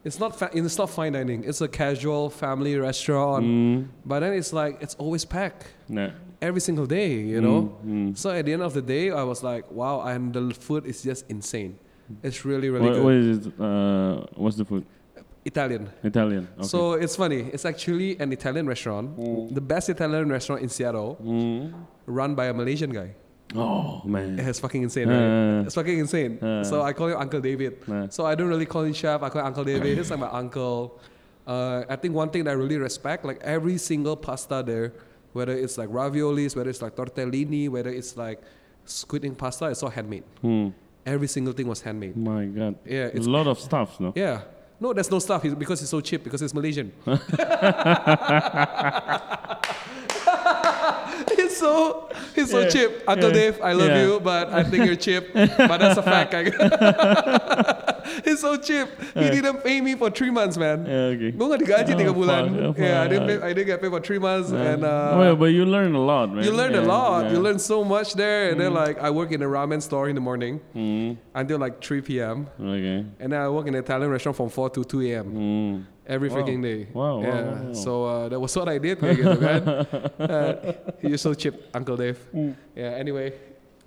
it's 0.04 0.20
not 0.20 0.38
fa- 0.40 0.50
it's 0.54 0.78
not 0.78 0.90
fine 0.90 1.14
dining. 1.14 1.44
It's 1.44 1.62
a 1.62 1.68
casual 1.68 2.30
family 2.30 2.78
restaurant. 2.78 3.46
mm, 3.46 3.88
But 4.06 4.20
then 4.22 4.34
it's 4.34 4.52
like 4.54 4.82
it's 4.82 4.96
always 4.96 5.24
packed 5.26 5.66
yeah. 5.90 6.12
every 6.42 6.62
single 6.62 6.86
day. 6.86 7.12
You 7.34 7.42
know. 7.42 7.60
Mm, 7.86 8.10
mm. 8.12 8.18
So 8.18 8.30
at 8.32 8.46
the 8.46 8.54
end 8.54 8.62
of 8.64 8.74
the 8.74 8.82
day, 8.82 9.12
I 9.12 9.24
was 9.24 9.44
like, 9.44 9.70
wow, 9.72 10.02
and 10.02 10.34
the 10.34 10.54
food 10.54 10.86
is 10.86 11.02
just 11.04 11.26
insane. 11.30 11.77
It's 12.22 12.44
really, 12.46 12.70
really 12.70 12.86
What, 12.88 12.94
good. 12.96 13.04
what 13.04 13.13
is 13.13 13.48
it? 13.48 13.54
Uh, 13.60 14.25
what's 14.36 14.58
the 14.58 14.66
food? 14.66 14.86
Italian. 15.46 15.89
Italian. 16.04 16.48
Okay. 16.58 16.68
So 16.68 16.94
it's 16.94 17.16
funny. 17.16 17.42
It's 17.54 17.66
actually 17.66 18.18
an 18.20 18.32
Italian 18.32 18.66
restaurant, 18.68 19.06
the 19.54 19.60
best 19.62 19.89
Italian 19.89 20.30
restaurant 20.30 20.62
in 20.62 20.70
Seattle, 20.70 21.18
Mm. 21.24 21.74
run 22.06 22.36
by 22.36 22.46
a 22.46 22.54
Malaysian 22.54 22.92
guy. 22.92 23.16
Oh 23.55 24.01
man. 24.05 24.39
It's 24.39 24.60
fucking 24.60 24.83
insane, 24.83 25.10
Uh. 25.10 25.57
right? 25.60 25.65
It's 25.65 25.75
fucking 25.75 26.00
insane. 26.00 26.39
Uh. 26.43 26.63
so 26.63 26.81
I 26.81 26.93
call 26.93 27.07
him 27.07 27.17
Uncle 27.17 27.41
David. 27.41 27.77
Uh. 27.89 28.07
So 28.10 28.25
I 28.25 28.36
don't 28.36 28.50
really 28.50 28.65
call 28.65 28.83
him 28.83 28.93
chef. 28.93 29.22
I 29.24 29.29
call 29.29 29.41
him 29.41 29.48
Uncle 29.48 29.63
David. 29.63 29.98
He's 29.98 30.12
like 30.12 30.19
my 30.19 30.29
uncle. 30.29 31.00
Uh, 31.45 31.83
I 31.89 31.98
think 31.98 32.15
one 32.15 32.29
thing 32.29 32.45
that 32.45 32.51
I 32.51 32.53
really 32.53 32.77
respect, 32.77 33.25
like 33.25 33.41
every 33.43 33.77
single 33.77 34.15
pasta 34.15 34.63
there, 34.65 34.93
whether 35.33 35.51
it's 35.51 35.77
like 35.77 35.89
raviolis, 35.89 36.55
whether 36.55 36.69
it's 36.69 36.81
like 36.81 36.95
tortellini, 36.95 37.67
whether 37.69 37.89
it's 37.89 38.15
like 38.15 38.41
squid 38.86 39.25
ink 39.25 39.38
pasta, 39.38 39.65
it's 39.65 39.83
all 39.83 39.89
handmade. 39.89 40.24
Hmm. 40.41 40.69
Every 41.05 41.27
single 41.27 41.51
thing 41.53 41.67
was 41.67 41.81
handmade. 41.81 42.15
My 42.15 42.45
God. 42.45 42.75
Yeah, 42.86 43.07
it's 43.13 43.27
a 43.27 43.29
lot 43.29 43.48
of 43.48 43.60
stuff, 43.60 44.00
no? 44.00 44.13
yeah. 44.15 44.41
No, 44.79 44.93
there's 44.93 45.12
no 45.12 45.19
stuff 45.19 45.43
because 45.43 45.81
it's 45.81 45.91
so 45.91 46.00
cheap 46.01 46.24
because 46.24 46.41
it's 46.41 46.53
Malaysian. 46.53 46.91
he's 51.63 51.70
so 51.72 52.10
he's 52.36 52.51
so 52.51 52.60
Yeah, 52.62 52.70
cheap. 52.70 52.91
Uncle 53.08 53.29
yeah, 53.29 53.34
Dave, 53.34 53.62
I 53.62 53.74
love 53.74 53.89
yeah. 53.89 54.03
you, 54.03 54.20
but 54.20 54.50
I 54.51 54.63
think 54.63 54.86
you're 54.86 54.96
cheap. 54.96 55.34
but 55.34 55.77
that's 55.77 55.98
a 55.98 56.03
fact. 56.03 56.34
he's 58.22 58.39
so 58.39 58.55
cheap. 58.58 58.88
He 59.17 59.29
didn't 59.29 59.63
pay 59.63 59.82
me 59.82 59.96
for 59.96 60.10
three 60.10 60.29
months, 60.29 60.58
man. 60.58 60.86
Yeah, 60.86 61.13
okay. 61.17 61.32
Gue 61.34 61.48
gak 61.50 61.60
digaji 61.65 61.91
Oh, 61.93 62.00
tiga 62.00 62.13
bulan. 62.13 62.43
fuck, 62.50 62.77
oh, 62.77 62.82
yeah, 62.82 63.01
I 63.01 63.08
didn't 63.08 63.27
pay, 63.27 63.38
I 63.41 63.50
didn't 63.53 63.67
get 63.67 63.82
paid 63.82 63.91
for 63.91 64.01
three 64.01 64.20
months, 64.20 64.51
Yeah. 64.51 64.70
and 64.75 64.82
uh, 64.84 65.15
well, 65.17 65.36
but 65.36 65.50
you 65.51 65.65
learn 65.65 65.93
a 65.93 66.03
lot, 66.03 66.29
man. 66.29 66.43
you 66.43 66.51
learn 66.51 66.75
a 66.75 66.82
lot. 66.82 67.25
yeah. 67.25 67.32
You 67.34 67.39
learn 67.41 67.58
so 67.60 67.84
much 67.84 68.13
there, 68.13 68.51
and 68.51 68.60
then 68.60 68.74
like 68.74 69.00
I 69.00 69.10
work 69.10 69.32
in 69.32 69.41
a 69.41 69.50
ramen 69.50 69.82
store 69.82 70.10
in 70.10 70.15
the 70.15 70.22
morning 70.24 70.62
Mm. 70.75 71.17
until 71.34 71.58
like 71.58 71.82
3 71.82 72.01
p.m. 72.01 72.48
Okay. 72.60 73.05
And 73.20 73.27
then 73.34 73.39
I 73.39 73.50
work 73.50 73.65
in 73.67 73.74
an 73.74 73.82
Italian 73.82 74.10
restaurant 74.12 74.38
from 74.38 74.50
4 74.50 74.70
to 74.77 74.84
2 74.84 75.01
a.m. 75.10 75.27
Mm. 75.34 75.75
every 76.03 76.27
Wow. 76.27 76.36
freaking 76.36 76.60
day. 76.62 76.88
Wow, 76.91 77.22
yeah. 77.24 77.27
wow, 77.32 77.43
wow. 77.63 77.74
So 77.74 77.91
uh, 78.03 78.27
that 78.27 78.39
was 78.39 78.51
what 78.51 78.67
I 78.67 78.77
did 78.77 79.00
kayak 79.00 79.15
gitu 79.24 79.38
kan. 79.39 79.62
Uh, 80.20 80.51
you're 81.00 81.17
so 81.17 81.32
cheap, 81.34 81.55
Uncle 81.72 81.96
Dave. 81.96 82.20
Mm. 82.36 82.53
Yeah. 82.75 83.00
Anyway, 83.00 83.32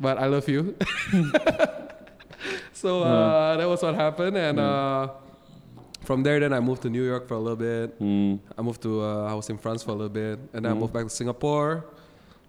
but 0.01 0.17
I 0.17 0.25
love 0.27 0.49
you. 0.49 0.73
so 2.77 3.03
uh, 3.03 3.57
that 3.57 3.69
was 3.69 3.81
what 3.83 3.95
happened, 3.95 4.37
and 4.37 4.61
uh, 4.61 5.09
from 6.05 6.23
there, 6.23 6.39
then 6.39 6.53
I 6.53 6.61
moved 6.61 6.83
to 6.83 6.91
New 6.91 7.03
York 7.03 7.27
for 7.27 7.35
a 7.35 7.41
little 7.41 7.57
bit. 7.57 7.99
Mm. 8.01 8.39
I 8.57 8.61
moved 8.63 8.83
to 8.83 9.01
uh, 9.03 9.33
I 9.33 9.35
was 9.35 9.49
in 9.51 9.59
France 9.59 9.83
for 9.83 9.91
a 9.91 9.99
little 10.01 10.13
bit, 10.13 10.39
and 10.53 10.65
then 10.65 10.73
I 10.73 10.75
Mm. 10.75 10.81
moved 10.81 10.93
back 10.93 11.05
to 11.05 11.11
Singapore. 11.11 11.85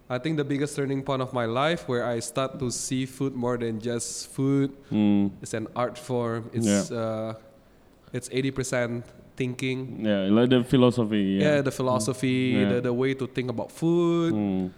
I 0.09 0.17
think 0.19 0.37
the 0.37 0.43
biggest 0.47 0.75
turning 0.75 1.01
point 1.03 1.21
of 1.21 1.33
my 1.33 1.43
life 1.45 1.87
where 1.89 2.05
I 2.07 2.19
start 2.23 2.59
to 2.59 2.71
see 2.71 3.05
food 3.05 3.35
more 3.35 3.57
than 3.57 3.79
just 3.79 4.31
food. 4.31 4.71
Mm. 4.91 5.31
It's 5.41 5.53
an 5.53 5.67
art 5.75 5.97
form. 5.97 6.49
It's 6.53 6.91
uh, 6.91 7.33
it's 8.13 8.29
eighty 8.31 8.51
percent 8.51 9.03
thinking. 9.35 10.05
Yeah, 10.05 10.31
like 10.31 10.49
the 10.49 10.63
philosophy. 10.63 11.37
Yeah, 11.41 11.55
Yeah. 11.59 11.61
the 11.61 11.71
philosophy, 11.75 12.55
Yeah. 12.55 12.69
the, 12.79 12.81
the 12.87 12.93
way 12.93 13.13
to 13.19 13.27
think 13.27 13.49
about 13.49 13.71
food. 13.71 14.33
Mm. 14.33 14.71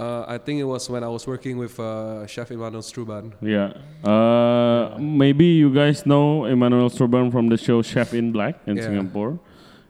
Uh, 0.00 0.24
I 0.34 0.38
think 0.38 0.60
it 0.60 0.64
was 0.64 0.88
when 0.88 1.04
I 1.04 1.08
was 1.08 1.26
working 1.26 1.58
with 1.58 1.78
uh, 1.78 2.26
Chef 2.26 2.50
Emmanuel 2.50 2.80
Stroobant. 2.82 3.32
Yeah. 3.42 3.74
Uh, 4.08 4.96
maybe 4.98 5.44
you 5.62 5.68
guys 5.74 6.06
know 6.06 6.46
Emmanuel 6.46 6.88
Stroobant 6.88 7.30
from 7.32 7.48
the 7.52 7.58
show 7.58 7.82
Chef 7.82 8.14
in 8.14 8.32
Black 8.32 8.54
in 8.66 8.76
Yeah. 8.76 8.84
Singapore. 8.84 9.38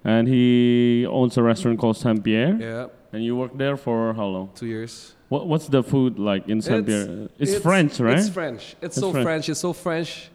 And 0.02 0.26
he 0.26 1.06
owns 1.08 1.36
a 1.36 1.42
restaurant 1.42 1.78
called 1.78 1.96
Saint 1.96 2.24
Pierre. 2.24 2.56
Yeah, 2.58 2.86
And 3.12 3.22
you 3.22 3.36
worked 3.36 3.56
there 3.58 3.76
for 3.76 4.12
how 4.14 4.26
long? 4.26 4.50
two 4.54 4.66
years. 4.66 5.14
What, 5.28 5.46
what's 5.46 5.68
the 5.68 5.82
food 5.84 6.18
like 6.18 6.48
in 6.48 6.60
Saint 6.60 6.88
It's- 6.88 7.06
Pierre? 7.06 7.28
It's, 7.38 7.56
French, 7.62 8.00
right? 8.00 8.18
It's 8.18 8.28
French. 8.30 8.62
It's, 8.80 8.96
It's 8.96 8.96
so 8.96 9.12
French. 9.12 9.24
French. 9.26 9.48
It's 9.48 9.60
so 9.60 9.72
French. 9.72 10.30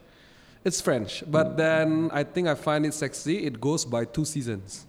It's 0.63 0.79
French. 0.81 1.23
But 1.27 1.57
then 1.57 2.09
I 2.13 2.23
think 2.23 2.47
I 2.47 2.55
find 2.55 2.85
it 2.85 2.93
sexy. 2.93 3.45
It 3.45 3.59
goes 3.59 3.83
by 3.83 4.05
two 4.05 4.23
seasons. 4.23 4.85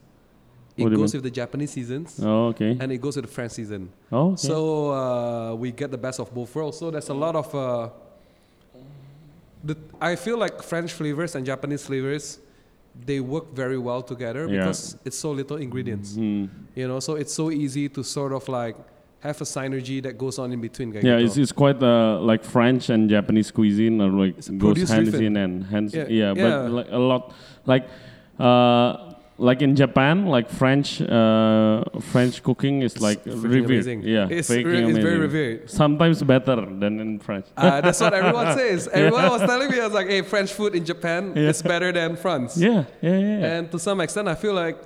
It 0.77 0.85
What 0.85 0.93
goes 0.95 1.15
with 1.15 1.23
the 1.23 1.31
Japanese 1.31 1.71
seasons 1.71 2.21
oh, 2.23 2.49
okay. 2.49 2.77
and 2.79 2.93
it 2.93 2.99
goes 3.01 3.17
with 3.17 3.25
the 3.25 3.31
French 3.31 3.53
season. 3.53 3.91
Oh, 4.13 4.33
okay. 4.33 4.37
So 4.37 4.93
uh, 4.93 5.55
we 5.55 5.73
get 5.73 5.91
the 5.91 5.97
best 5.97 6.21
of 6.21 6.33
both 6.35 6.55
worlds. 6.55 6.79
So 6.79 6.91
there's 6.91 7.09
a 7.09 7.15
lot 7.15 7.35
of. 7.35 7.55
Uh, 7.55 7.89
the, 9.65 9.77
I 10.01 10.17
feel 10.17 10.37
like 10.39 10.63
French 10.63 10.93
flavors 10.93 11.35
and 11.35 11.47
Japanese 11.47 11.87
flavors, 11.87 12.39
they 13.05 13.21
work 13.21 13.55
very 13.55 13.79
well 13.79 14.03
together 14.03 14.47
Yeah. 14.47 14.59
because 14.59 14.97
it's 15.05 15.19
so 15.19 15.31
little 15.33 15.57
ingredients. 15.57 16.13
Mm. 16.13 16.49
You 16.75 16.89
know, 16.89 17.01
so 17.01 17.15
it's 17.15 17.33
so 17.33 17.51
easy 17.51 17.89
to 17.89 18.03
sort 18.05 18.33
of 18.33 18.47
like 18.49 18.77
have 19.21 19.41
a 19.41 19.45
synergy 19.45 20.03
that 20.03 20.19
goes 20.19 20.39
on 20.39 20.53
in 20.53 20.61
between. 20.61 20.93
Yeah, 20.93 21.17
it's, 21.19 21.37
it's 21.37 21.53
quite 21.53 21.83
uh, 21.83 22.19
like 22.21 22.45
French 22.45 22.91
and 22.91 23.09
Japanese 23.09 23.51
cuisine 23.51 24.01
are 24.01 24.11
like 24.11 24.39
It's 24.39 24.49
goes 24.51 24.89
hands 24.89 25.15
in 25.15 25.37
and 25.37 25.65
hands. 25.65 25.95
Yeah, 25.95 26.07
Yeah, 26.09 26.35
but 26.35 26.71
like 26.71 26.87
a 26.91 26.99
lot, 26.99 27.33
like 27.65 27.89
uh, 28.39 29.06
like 29.39 29.61
in 29.61 29.77
Japan, 29.77 30.27
like 30.27 30.49
French 30.49 31.01
uh, 31.03 31.85
French 32.01 32.43
cooking 32.43 32.83
is 32.83 33.01
like 33.01 33.23
freaking 33.25 33.43
revered. 33.43 33.65
amazing. 33.67 34.03
Yeah, 34.03 34.29
It's 34.31 34.49
re- 34.49 34.65
it's 34.65 34.99
very 34.99 35.19
revered. 35.19 35.69
Sometimes 35.71 36.23
better 36.23 36.57
than 36.65 37.01
in 37.01 37.19
French. 37.19 37.45
Uh, 37.57 37.81
that's 37.83 38.01
what 38.01 38.15
everyone 38.15 38.57
says. 38.61 38.89
Everyone 38.89 39.29
was 39.29 39.43
telling 39.43 39.71
me, 39.71 39.79
I 39.81 39.85
was 39.85 39.93
like, 39.95 40.09
hey, 40.09 40.23
French 40.23 40.53
food 40.53 40.75
in 40.75 40.85
Japan 40.85 41.33
Yeah. 41.37 41.49
is 41.51 41.61
better 41.63 41.93
than 41.93 42.17
France. 42.17 42.57
yeah, 42.57 42.85
yeah, 43.03 43.19
yeah. 43.19 43.47
And 43.59 43.71
to 43.73 43.79
some 43.79 44.01
extent, 44.01 44.27
I 44.29 44.35
feel 44.37 44.55
like, 44.55 44.79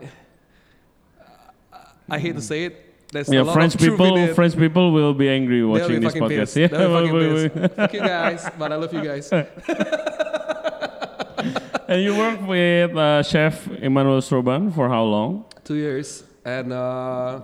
I 2.08 2.18
hate 2.18 2.34
to 2.34 2.42
say 2.42 2.64
it, 2.64 2.86
there's 3.12 3.28
yeah, 3.28 3.42
a 3.42 3.44
lot 3.44 3.54
French 3.54 3.74
of 3.74 3.80
truth 3.80 3.92
people, 3.98 4.16
in 4.16 4.30
it. 4.30 4.34
French 4.34 4.56
people 4.56 4.92
will 4.92 5.14
be 5.14 5.28
angry 5.28 5.60
They'll 5.60 5.74
be 5.74 5.80
watching 5.80 6.00
this 6.00 6.14
podcast. 6.14 6.28
pissed. 6.54 6.56
Yeah, 6.62 6.66
They'll 6.68 7.02
be 7.02 7.48
fucking 7.48 7.50
pissed. 7.50 7.74
Fuck 7.76 7.92
you 7.94 8.00
guys, 8.00 8.50
but 8.58 8.72
I 8.72 8.76
love 8.76 8.92
you 8.94 9.02
guys. 9.04 9.30
And 11.90 12.04
you 12.04 12.16
worked 12.16 12.42
with 12.42 12.96
uh, 12.96 13.20
Chef 13.24 13.66
Emmanuel 13.66 14.20
Stroobant 14.20 14.76
for 14.76 14.88
how 14.88 15.02
long? 15.02 15.44
Two 15.64 15.74
years, 15.74 16.22
and 16.44 16.72
uh, 16.72 17.40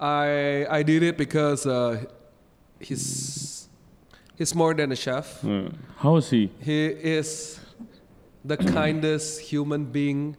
I 0.00 0.66
I 0.68 0.82
did 0.82 1.04
it 1.04 1.16
because 1.16 1.64
uh, 1.64 2.02
he's 2.80 3.68
he's 4.34 4.56
more 4.56 4.74
than 4.74 4.90
a 4.90 4.96
chef. 4.96 5.38
How 6.02 6.16
is 6.16 6.28
he? 6.30 6.50
He 6.58 6.86
is 6.86 7.60
the 8.44 8.56
kindest 8.74 9.38
human 9.38 9.84
being 9.84 10.34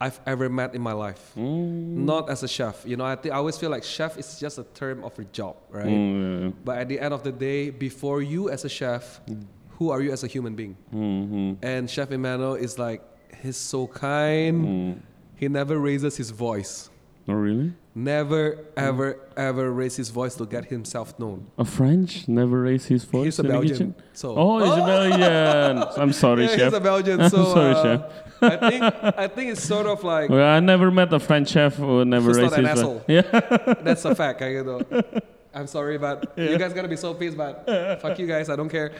I've 0.00 0.20
ever 0.24 0.48
met 0.48 0.76
in 0.76 0.82
my 0.82 0.94
life. 0.94 1.32
Mm. 1.36 2.06
Not 2.06 2.30
as 2.30 2.44
a 2.44 2.48
chef, 2.48 2.86
you 2.86 2.96
know. 2.96 3.04
I, 3.04 3.16
think 3.16 3.34
I 3.34 3.38
always 3.38 3.58
feel 3.58 3.70
like 3.70 3.82
chef 3.82 4.16
is 4.16 4.38
just 4.38 4.56
a 4.56 4.64
term 4.78 5.02
of 5.02 5.18
a 5.18 5.24
job, 5.24 5.56
right? 5.68 5.84
Mm, 5.84 6.54
But 6.64 6.78
at 6.78 6.88
the 6.88 7.00
end 7.00 7.12
of 7.12 7.24
the 7.24 7.32
day, 7.32 7.70
before 7.70 8.22
you 8.22 8.50
as 8.50 8.64
a 8.64 8.68
chef, 8.68 9.20
who 9.80 9.88
are 9.90 10.00
you 10.04 10.12
as 10.12 10.22
a 10.22 10.28
human 10.28 10.54
being? 10.54 10.76
yeah. 10.92 10.98
Mhm. 11.00 11.56
And 11.62 11.88
Chef 11.90 12.12
Emmanuel 12.12 12.54
is 12.54 12.78
like, 12.78 13.00
he's 13.42 13.56
so 13.56 13.86
kind. 13.88 14.56
Mm. 14.64 14.94
He 15.40 15.48
never 15.48 15.78
raises 15.80 16.16
his 16.20 16.30
voice. 16.30 16.90
Oh, 17.26 17.32
really? 17.32 17.72
Never, 17.94 18.42
ever, 18.76 19.08
ever 19.36 19.72
raise 19.72 19.96
his 19.96 20.10
voice 20.10 20.34
to 20.36 20.44
get 20.46 20.64
himself 20.66 21.18
known. 21.18 21.46
A 21.58 21.64
French 21.64 22.28
never 22.28 22.60
raise 22.62 22.84
his 22.86 23.04
voice 23.04 23.24
he's 23.24 23.38
a 23.38 23.44
Belgian. 23.44 23.94
So 24.12 24.34
Oh, 24.36 24.58
he's 24.58 24.72
a 24.84 24.86
Belgian. 24.94 25.74
I'm 26.02 26.12
sorry, 26.12 26.42
yeah, 26.44 26.56
chef. 26.56 26.64
he's 26.68 26.72
a 26.74 26.80
Belgian. 26.92 27.20
I'm 27.24 27.30
So 27.30 27.44
sorry, 27.56 27.74
uh, 27.74 27.82
chef. 27.82 28.00
I 28.42 28.56
think 28.70 28.82
I 29.24 29.26
think 29.28 29.46
it's 29.52 29.62
sort 29.74 29.86
of 29.86 30.04
like 30.04 30.28
Well, 30.30 30.46
I 30.56 30.60
never 30.60 30.90
met 30.90 31.12
a 31.12 31.18
French 31.20 31.48
chef 31.50 31.76
who 31.76 32.04
never 32.04 32.28
raised 32.32 32.50
not 32.52 32.58
an 32.60 32.66
his 32.66 32.78
asshole. 32.78 32.98
voice. 32.98 33.04
Yeah. 33.16 33.74
that's 33.86 34.04
a 34.04 34.14
fact. 34.14 34.40
I 34.42 34.52
know. 34.62 34.80
I'm 35.52 35.66
sorry, 35.66 35.98
but 35.98 36.32
you 36.38 36.56
guys 36.58 36.72
gotta 36.72 36.88
be 36.88 36.96
so 36.96 37.12
pissed, 37.14 37.36
but 37.36 37.66
fuck 38.00 38.18
you 38.20 38.26
guys. 38.26 38.48
I 38.48 38.56
don't 38.56 38.68
care. 38.70 38.92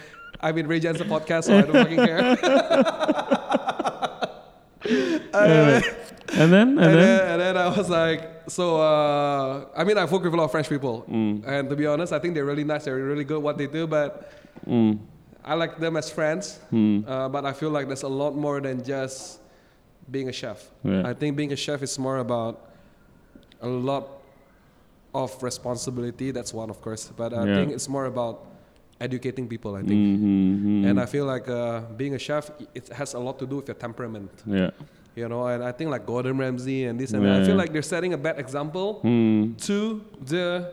I'm 0.42 0.56
in 0.58 0.66
Ray 0.66 0.80
Janson 0.80 1.06
podcast, 1.08 1.44
so 1.44 1.58
I 1.58 1.62
don't 1.62 1.72
fucking 1.72 1.96
care. 1.96 2.36
Yeah. 5.32 5.80
and 6.32 6.52
then, 6.52 6.68
and, 6.70 6.78
and, 6.78 6.78
then, 6.78 6.78
then, 6.98 7.30
and 7.30 7.40
then 7.40 7.56
I 7.56 7.68
was 7.76 7.88
like, 7.90 8.42
so 8.48 8.80
uh, 8.80 9.66
I 9.76 9.84
mean, 9.84 9.98
I've 9.98 10.10
worked 10.10 10.24
with 10.24 10.34
a 10.34 10.36
lot 10.36 10.44
of 10.44 10.50
French 10.50 10.68
people, 10.68 11.04
Mm. 11.08 11.46
and 11.46 11.68
to 11.70 11.76
be 11.76 11.86
honest, 11.86 12.12
I 12.12 12.18
think 12.18 12.34
they're 12.34 12.44
really 12.44 12.64
nice. 12.64 12.84
They're 12.84 12.96
really 12.96 13.24
good 13.24 13.36
at 13.36 13.42
what 13.42 13.58
they 13.58 13.66
do, 13.66 13.86
but 13.86 14.32
Mm, 14.66 14.98
I 15.44 15.54
like 15.54 15.78
them 15.78 15.96
as 15.96 16.10
friends. 16.10 16.58
mm, 16.72 17.04
Uh, 17.08 17.28
but 17.28 17.44
I 17.46 17.52
feel 17.52 17.70
like 17.70 17.86
there's 17.86 18.02
a 18.02 18.08
lot 18.08 18.34
more 18.36 18.60
than 18.60 18.82
just 18.84 19.40
being 20.10 20.28
a 20.28 20.32
chef. 20.32 20.68
yeah. 20.82 21.06
I 21.06 21.14
think 21.14 21.36
being 21.36 21.52
a 21.52 21.56
chef 21.56 21.82
is 21.82 21.98
more 21.98 22.18
about 22.18 22.58
a 23.62 23.68
lot 23.68 24.08
of 25.14 25.30
responsibility. 25.42 26.30
That's 26.32 26.52
one, 26.52 26.70
of 26.70 26.80
course, 26.80 27.10
but 27.16 27.32
I 27.32 27.44
Yeah. 27.46 27.54
think 27.56 27.72
it's 27.72 27.88
more 27.88 28.06
about 28.06 28.46
educating 29.00 29.48
people. 29.48 29.74
I 29.74 29.82
think. 29.82 30.00
Mhm, 30.00 30.84
And 30.88 30.96
mhm. 30.98 31.02
I 31.02 31.06
feel 31.06 31.24
like 31.26 31.48
uh, 31.48 31.80
being 31.96 32.14
a 32.14 32.18
chef, 32.18 32.50
it 32.74 32.88
has 32.92 33.14
a 33.14 33.18
lot 33.18 33.38
to 33.38 33.46
do 33.46 33.56
with 33.56 33.68
your 33.68 33.74
temperament, 33.86 34.30
yeah. 34.46 34.70
you 35.16 35.28
know. 35.28 35.46
And 35.46 35.62
I 35.64 35.72
think 35.72 35.90
like 35.90 36.04
Gordon 36.06 36.36
Ramsay 36.38 36.84
and 36.84 36.98
this 37.00 37.12
and 37.12 37.24
that. 37.24 37.28
Yeah, 37.28 37.40
I 37.40 37.44
feel 37.44 37.56
yeah. 37.56 37.62
like 37.62 37.72
they're 37.72 37.82
setting 37.96 38.12
a 38.12 38.18
bad 38.18 38.38
example 38.38 39.00
Mm, 39.04 39.56
to 39.66 40.00
the 40.24 40.70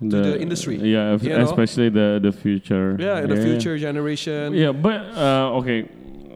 to 0.00 0.16
the 0.22 0.40
industry, 0.40 0.76
Yeah, 0.76 1.18
you 1.20 1.28
know? 1.28 1.44
especially 1.44 1.88
the 1.90 2.18
the 2.22 2.32
future. 2.32 2.96
yeah 2.98 3.20
the 3.26 3.36
future 3.36 3.76
generation. 3.78 4.54
Yeah, 4.54 4.72
but 4.72 4.98
uh, 5.16 5.58
okay. 5.60 5.80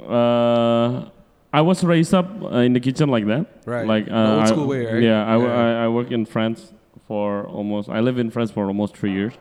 Uh, 0.07 1.09
I 1.53 1.61
was 1.63 1.83
raised 1.85 2.13
up 2.15 2.29
uh, 2.43 2.59
in 2.67 2.73
the 2.73 2.81
kitchen 2.81 3.09
like 3.09 3.27
that. 3.27 3.47
Right. 3.65 3.87
Like 3.87 4.07
uh, 4.11 4.15
old 4.35 4.43
I- 4.43 4.47
school 4.47 4.67
way, 4.67 4.85
right? 4.87 5.03
Yeah, 5.03 5.25
I, 5.25 5.37
Yeah. 5.39 5.63
I 5.63 5.85
I 5.85 5.89
work 5.89 6.11
in 6.11 6.27
France 6.27 6.73
for 7.09 7.47
almost. 7.47 7.89
I 7.89 8.01
live 8.01 8.19
in 8.19 8.31
France 8.31 8.51
for 8.51 8.67
almost 8.67 8.97
three 8.97 9.13
years, 9.13 9.35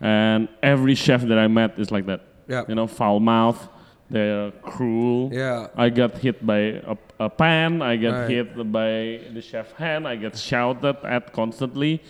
and 0.00 0.48
every 0.62 0.94
chef 0.94 1.22
that 1.22 1.38
I 1.38 1.48
met 1.48 1.78
is 1.78 1.90
like 1.90 2.06
that. 2.06 2.20
Yeah. 2.48 2.64
You 2.68 2.74
know, 2.74 2.86
foul 2.86 3.20
mouth. 3.20 3.68
They're 4.10 4.50
cruel. 4.62 5.30
Yeah. 5.32 5.68
I 5.76 5.88
got 5.88 6.18
hit 6.18 6.44
by 6.46 6.58
a, 6.86 6.96
a 7.18 7.30
pan. 7.30 7.80
I 7.82 7.96
get 7.96 8.12
Right. 8.12 8.30
hit 8.30 8.72
by 8.72 9.20
the 9.32 9.40
chef 9.40 9.72
hand. 9.72 10.06
I 10.06 10.16
get 10.16 10.36
shouted 10.36 10.96
at 11.04 11.32
constantly. 11.32 12.02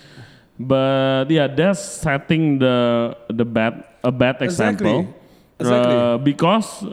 But 0.58 1.26
yeah, 1.30 1.46
that's 1.48 1.80
setting 1.80 2.58
the 2.58 3.16
the 3.28 3.44
bad 3.44 3.84
a 4.04 4.12
bad 4.12 4.40
Exactly. 4.42 4.90
example. 4.90 5.14
Exactly. 5.60 5.94
Uh, 5.94 6.18
because 6.18 6.84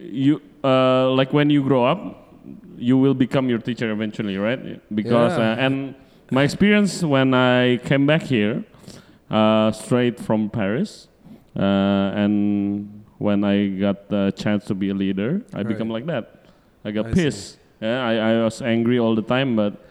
you 0.00 0.40
uh, 0.64 1.10
like 1.10 1.32
when 1.32 1.50
you 1.50 1.62
grow 1.62 1.84
up, 1.84 2.00
you 2.76 2.96
will 2.98 3.14
become 3.14 3.48
your 3.48 3.58
teacher 3.58 3.90
eventually, 3.90 4.36
right? 4.38 4.80
Because 4.94 5.38
Yeah. 5.38 5.52
uh, 5.52 5.64
and 5.64 5.94
my 6.30 6.42
experience 6.42 7.02
when 7.02 7.34
I 7.34 7.78
came 7.84 8.06
back 8.06 8.22
here, 8.22 8.64
uh, 9.30 9.72
straight 9.72 10.18
from 10.20 10.50
Paris, 10.50 11.08
uh, 11.56 11.62
and 12.14 13.04
when 13.18 13.44
I 13.44 13.68
got 13.68 14.08
the 14.08 14.32
chance 14.36 14.64
to 14.66 14.74
be 14.74 14.90
a 14.90 14.94
leader, 14.94 15.42
I 15.54 15.58
Right. 15.58 15.68
become 15.68 15.88
like 15.90 16.06
that. 16.06 16.44
I 16.84 16.90
got 16.92 17.06
I 17.06 17.12
see. 17.14 17.22
pissed. 17.24 17.58
Yeah, 17.80 18.00
I, 18.06 18.14
I 18.14 18.44
was 18.44 18.62
angry 18.62 18.98
all 18.98 19.14
the 19.14 19.22
time, 19.22 19.56
but 19.56 19.84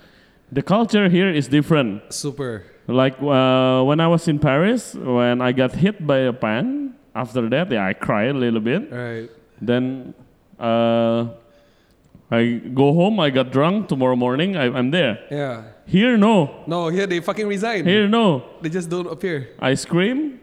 the 0.52 0.62
culture 0.62 1.10
here 1.10 1.30
is 1.30 1.48
different. 1.48 2.14
Super. 2.14 2.64
Like 2.88 3.16
uh, 3.22 3.84
when 3.84 4.00
I 4.00 4.08
was 4.08 4.28
in 4.28 4.40
Paris, 4.40 4.94
when 4.96 5.42
I 5.42 5.52
got 5.52 5.74
hit 5.74 6.06
by 6.06 6.20
a 6.30 6.34
pan, 6.34 6.94
after 7.16 7.50
that, 7.50 7.72
yeah, 7.72 7.86
I 7.86 7.94
cried 7.94 8.30
a 8.30 8.38
little 8.38 8.60
bit. 8.62 8.92
Right. 8.92 9.30
Then 9.62 10.14
uh, 10.60 11.30
I 12.32 12.62
go 12.74 12.94
home, 12.94 13.20
I 13.20 13.30
got 13.30 13.52
drunk. 13.52 13.88
Tomorrow 13.88 14.16
morning, 14.16 14.58
I, 14.58 14.66
I'm 14.66 14.92
there. 14.92 15.20
Yeah. 15.30 15.64
Here, 15.86 16.18
no. 16.18 16.64
No, 16.66 16.90
here 16.90 17.06
they 17.06 17.20
fucking 17.20 17.48
resign. 17.48 17.86
Here, 17.86 18.08
no. 18.08 18.44
They 18.62 18.70
just 18.70 18.90
don't 18.90 19.08
appear. 19.08 19.50
I 19.60 19.76
scream, 19.76 20.40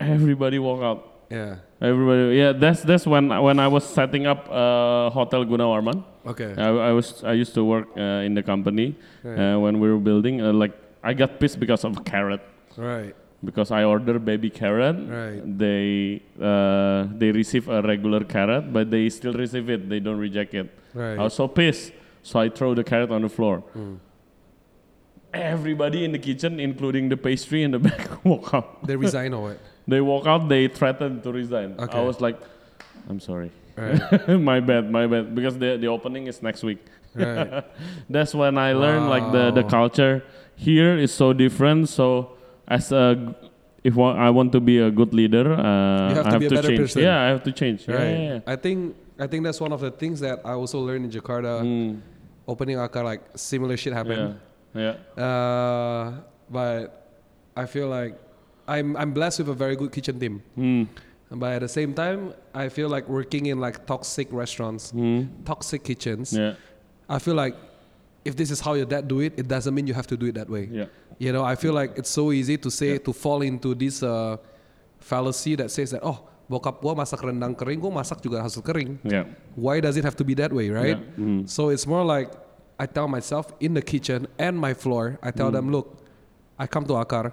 everybody 0.00 0.58
walk 0.58 0.82
out. 0.82 1.26
Yeah. 1.30 1.56
Everybody, 1.80 2.36
yeah, 2.36 2.52
that's 2.52 2.80
that's 2.82 3.06
when 3.06 3.28
when 3.28 3.58
I 3.58 3.68
was 3.68 3.84
setting 3.84 4.26
up 4.26 4.48
uh, 4.48 5.10
Hotel 5.10 5.44
Gunawarman. 5.44 6.02
Okay. 6.24 6.54
I, 6.56 6.68
I 6.88 6.92
was 6.92 7.22
I 7.24 7.32
used 7.32 7.52
to 7.54 7.64
work 7.64 7.88
uh, 7.96 8.24
in 8.24 8.32
the 8.32 8.42
company 8.42 8.96
uh, 9.24 9.60
when 9.60 9.80
we 9.80 9.90
were 9.92 10.00
building. 10.00 10.40
Uh, 10.40 10.52
like 10.52 10.72
I 11.02 11.12
got 11.12 11.38
pissed 11.38 11.60
because 11.60 11.84
of 11.84 12.02
carrot. 12.04 12.40
Right. 12.76 13.14
Because 13.44 13.70
I 13.70 13.84
order 13.84 14.18
baby 14.18 14.50
carrot. 14.50 14.96
Right. 14.96 15.58
They 15.58 16.22
uh, 16.40 17.06
they 17.16 17.30
receive 17.32 17.68
a 17.68 17.82
regular 17.82 18.24
carrot, 18.24 18.72
but 18.72 18.90
they 18.90 19.08
still 19.10 19.32
receive 19.32 19.68
it. 19.70 19.88
They 19.88 20.00
don't 20.00 20.18
reject 20.18 20.54
it. 20.54 20.70
Right. 20.94 21.18
I 21.18 21.22
was 21.22 21.34
so 21.34 21.48
pissed, 21.48 21.92
so 22.22 22.40
I 22.40 22.48
throw 22.48 22.74
the 22.74 22.84
carrot 22.84 23.10
on 23.10 23.22
the 23.22 23.28
floor. 23.28 23.62
Mm. 23.76 23.98
everybody 25.34 26.04
in 26.04 26.12
the 26.12 26.18
kitchen, 26.18 26.60
including 26.60 27.08
the 27.08 27.16
pastry 27.16 27.64
in 27.64 27.72
the 27.72 27.78
back, 27.88 28.24
walk 28.24 28.54
out. 28.54 28.86
They 28.86 28.96
resign 28.96 29.34
or 29.34 29.42
what? 29.42 29.58
They 29.86 30.00
walk 30.00 30.26
out. 30.26 30.48
They 30.48 30.68
threatened 30.68 31.22
to 31.24 31.32
resign. 31.32 31.74
I 31.78 32.00
was 32.00 32.18
like, 32.18 32.40
I'm 33.10 33.20
sorry. 33.20 33.50
Right. 33.76 34.28
my 34.50 34.60
bad, 34.60 34.90
my 34.90 35.06
bad. 35.06 35.34
Because 35.34 35.58
the 35.58 35.76
the 35.76 35.88
opening 35.88 36.26
is 36.26 36.40
next 36.40 36.62
week. 36.62 36.80
right. 37.14 37.64
That's 38.08 38.34
when 38.34 38.56
I 38.56 38.72
learned 38.72 39.10
like 39.10 39.30
the 39.32 39.50
the 39.50 39.64
culture 39.64 40.24
here 40.56 40.96
is 40.96 41.12
so 41.12 41.32
different. 41.34 41.88
So 41.88 42.33
as 42.68 42.92
a 42.92 43.34
if 43.84 43.98
I 43.98 44.30
want 44.30 44.52
to 44.52 44.60
be 44.60 44.78
a 44.78 44.90
good 44.90 45.12
leader, 45.12 45.52
uh, 45.52 46.08
You 46.08 46.14
have 46.16 46.26
I 46.26 46.30
have 46.32 46.40
be 46.40 46.48
to 46.48 46.54
better 46.54 46.68
change. 46.68 46.80
person. 46.80 47.02
Yeah, 47.02 47.20
I 47.20 47.28
have 47.28 47.42
to 47.44 47.52
change. 47.52 47.84
Yeah, 47.86 47.94
Right. 47.94 48.10
yeah, 48.16 48.32
yeah. 48.40 48.52
I 48.52 48.56
think 48.56 48.96
I 49.20 49.26
think 49.26 49.44
that's 49.44 49.60
one 49.60 49.72
of 49.72 49.80
the 49.80 49.90
things 49.90 50.20
that 50.20 50.40
I 50.44 50.52
also 50.52 50.80
learned 50.80 51.04
in 51.04 51.10
Jakarta. 51.10 51.60
Mm, 51.62 52.00
Opening 52.48 52.76
Akar, 52.76 53.04
like 53.04 53.22
similar 53.36 53.76
shit 53.76 53.92
happened. 53.92 54.36
yeah, 54.74 54.94
yeah. 55.16 55.22
Uh, 55.22 56.12
but 56.50 57.08
I 57.56 57.64
feel 57.66 57.88
like 57.88 58.16
I'm 58.68 58.96
I'm 58.96 59.12
blessed 59.12 59.40
with 59.44 59.48
a 59.50 59.54
very 59.54 59.76
good 59.76 59.92
kitchen 59.92 60.18
team. 60.18 60.42
Mm, 60.58 60.88
But 61.34 61.52
at 61.58 61.62
the 61.66 61.72
same 61.72 61.92
time, 61.94 62.32
I 62.54 62.68
feel 62.68 62.88
like 62.88 63.08
working 63.08 63.46
in 63.46 63.58
like 63.60 63.86
toxic 63.86 64.28
restaurants, 64.32 64.92
mm, 64.92 65.28
toxic 65.44 65.82
kitchens. 65.84 66.32
yeah, 66.32 66.54
I 67.08 67.18
feel 67.18 67.34
like 67.34 67.56
if 68.24 68.34
this 68.36 68.50
is 68.50 68.60
how 68.60 68.74
your 68.74 68.86
dad 68.86 69.06
do 69.06 69.20
it, 69.20 69.32
it 69.36 69.46
doesn't 69.48 69.74
mean 69.74 69.86
you 69.86 69.94
have 69.94 70.06
to 70.08 70.16
do 70.16 70.26
it 70.26 70.34
that 70.34 70.48
way. 70.48 70.68
yeah. 70.72 70.86
You 71.18 71.30
know, 71.32 71.44
I 71.44 71.54
feel 71.54 71.72
like 71.72 71.94
it's 71.96 72.10
so 72.10 72.32
easy 72.32 72.56
to 72.58 72.70
say 72.70 72.92
Yeah. 72.98 73.04
to 73.06 73.12
fall 73.12 73.42
into 73.42 73.74
this 73.74 74.02
uh, 74.02 74.36
fallacy 74.98 75.54
that 75.56 75.70
says 75.70 75.90
that 75.92 76.00
oh 76.02 76.26
bokap 76.50 76.80
gua 76.82 76.94
masak 76.96 77.22
rendang 77.22 77.54
kering, 77.54 77.78
gua 77.80 77.90
masak 78.02 78.18
juga 78.24 78.42
hasil 78.42 78.62
kering. 78.64 78.98
Yeah. 79.04 79.24
Why 79.54 79.78
does 79.80 79.96
it 79.96 80.02
have 80.04 80.16
to 80.16 80.24
be 80.24 80.34
that 80.42 80.52
way, 80.52 80.70
right? 80.70 80.98
Yeah. 80.98 81.20
Mm. 81.22 81.48
So 81.48 81.68
it's 81.70 81.86
more 81.86 82.02
like 82.04 82.32
I 82.80 82.86
tell 82.90 83.06
myself 83.06 83.52
in 83.60 83.74
the 83.78 83.82
kitchen 83.82 84.26
and 84.38 84.58
my 84.58 84.74
floor, 84.74 85.18
I 85.22 85.30
tell 85.30 85.52
them, 85.54 85.70
look, 85.70 86.02
I 86.58 86.66
come 86.66 86.84
to 86.90 86.94
Akar. 86.98 87.30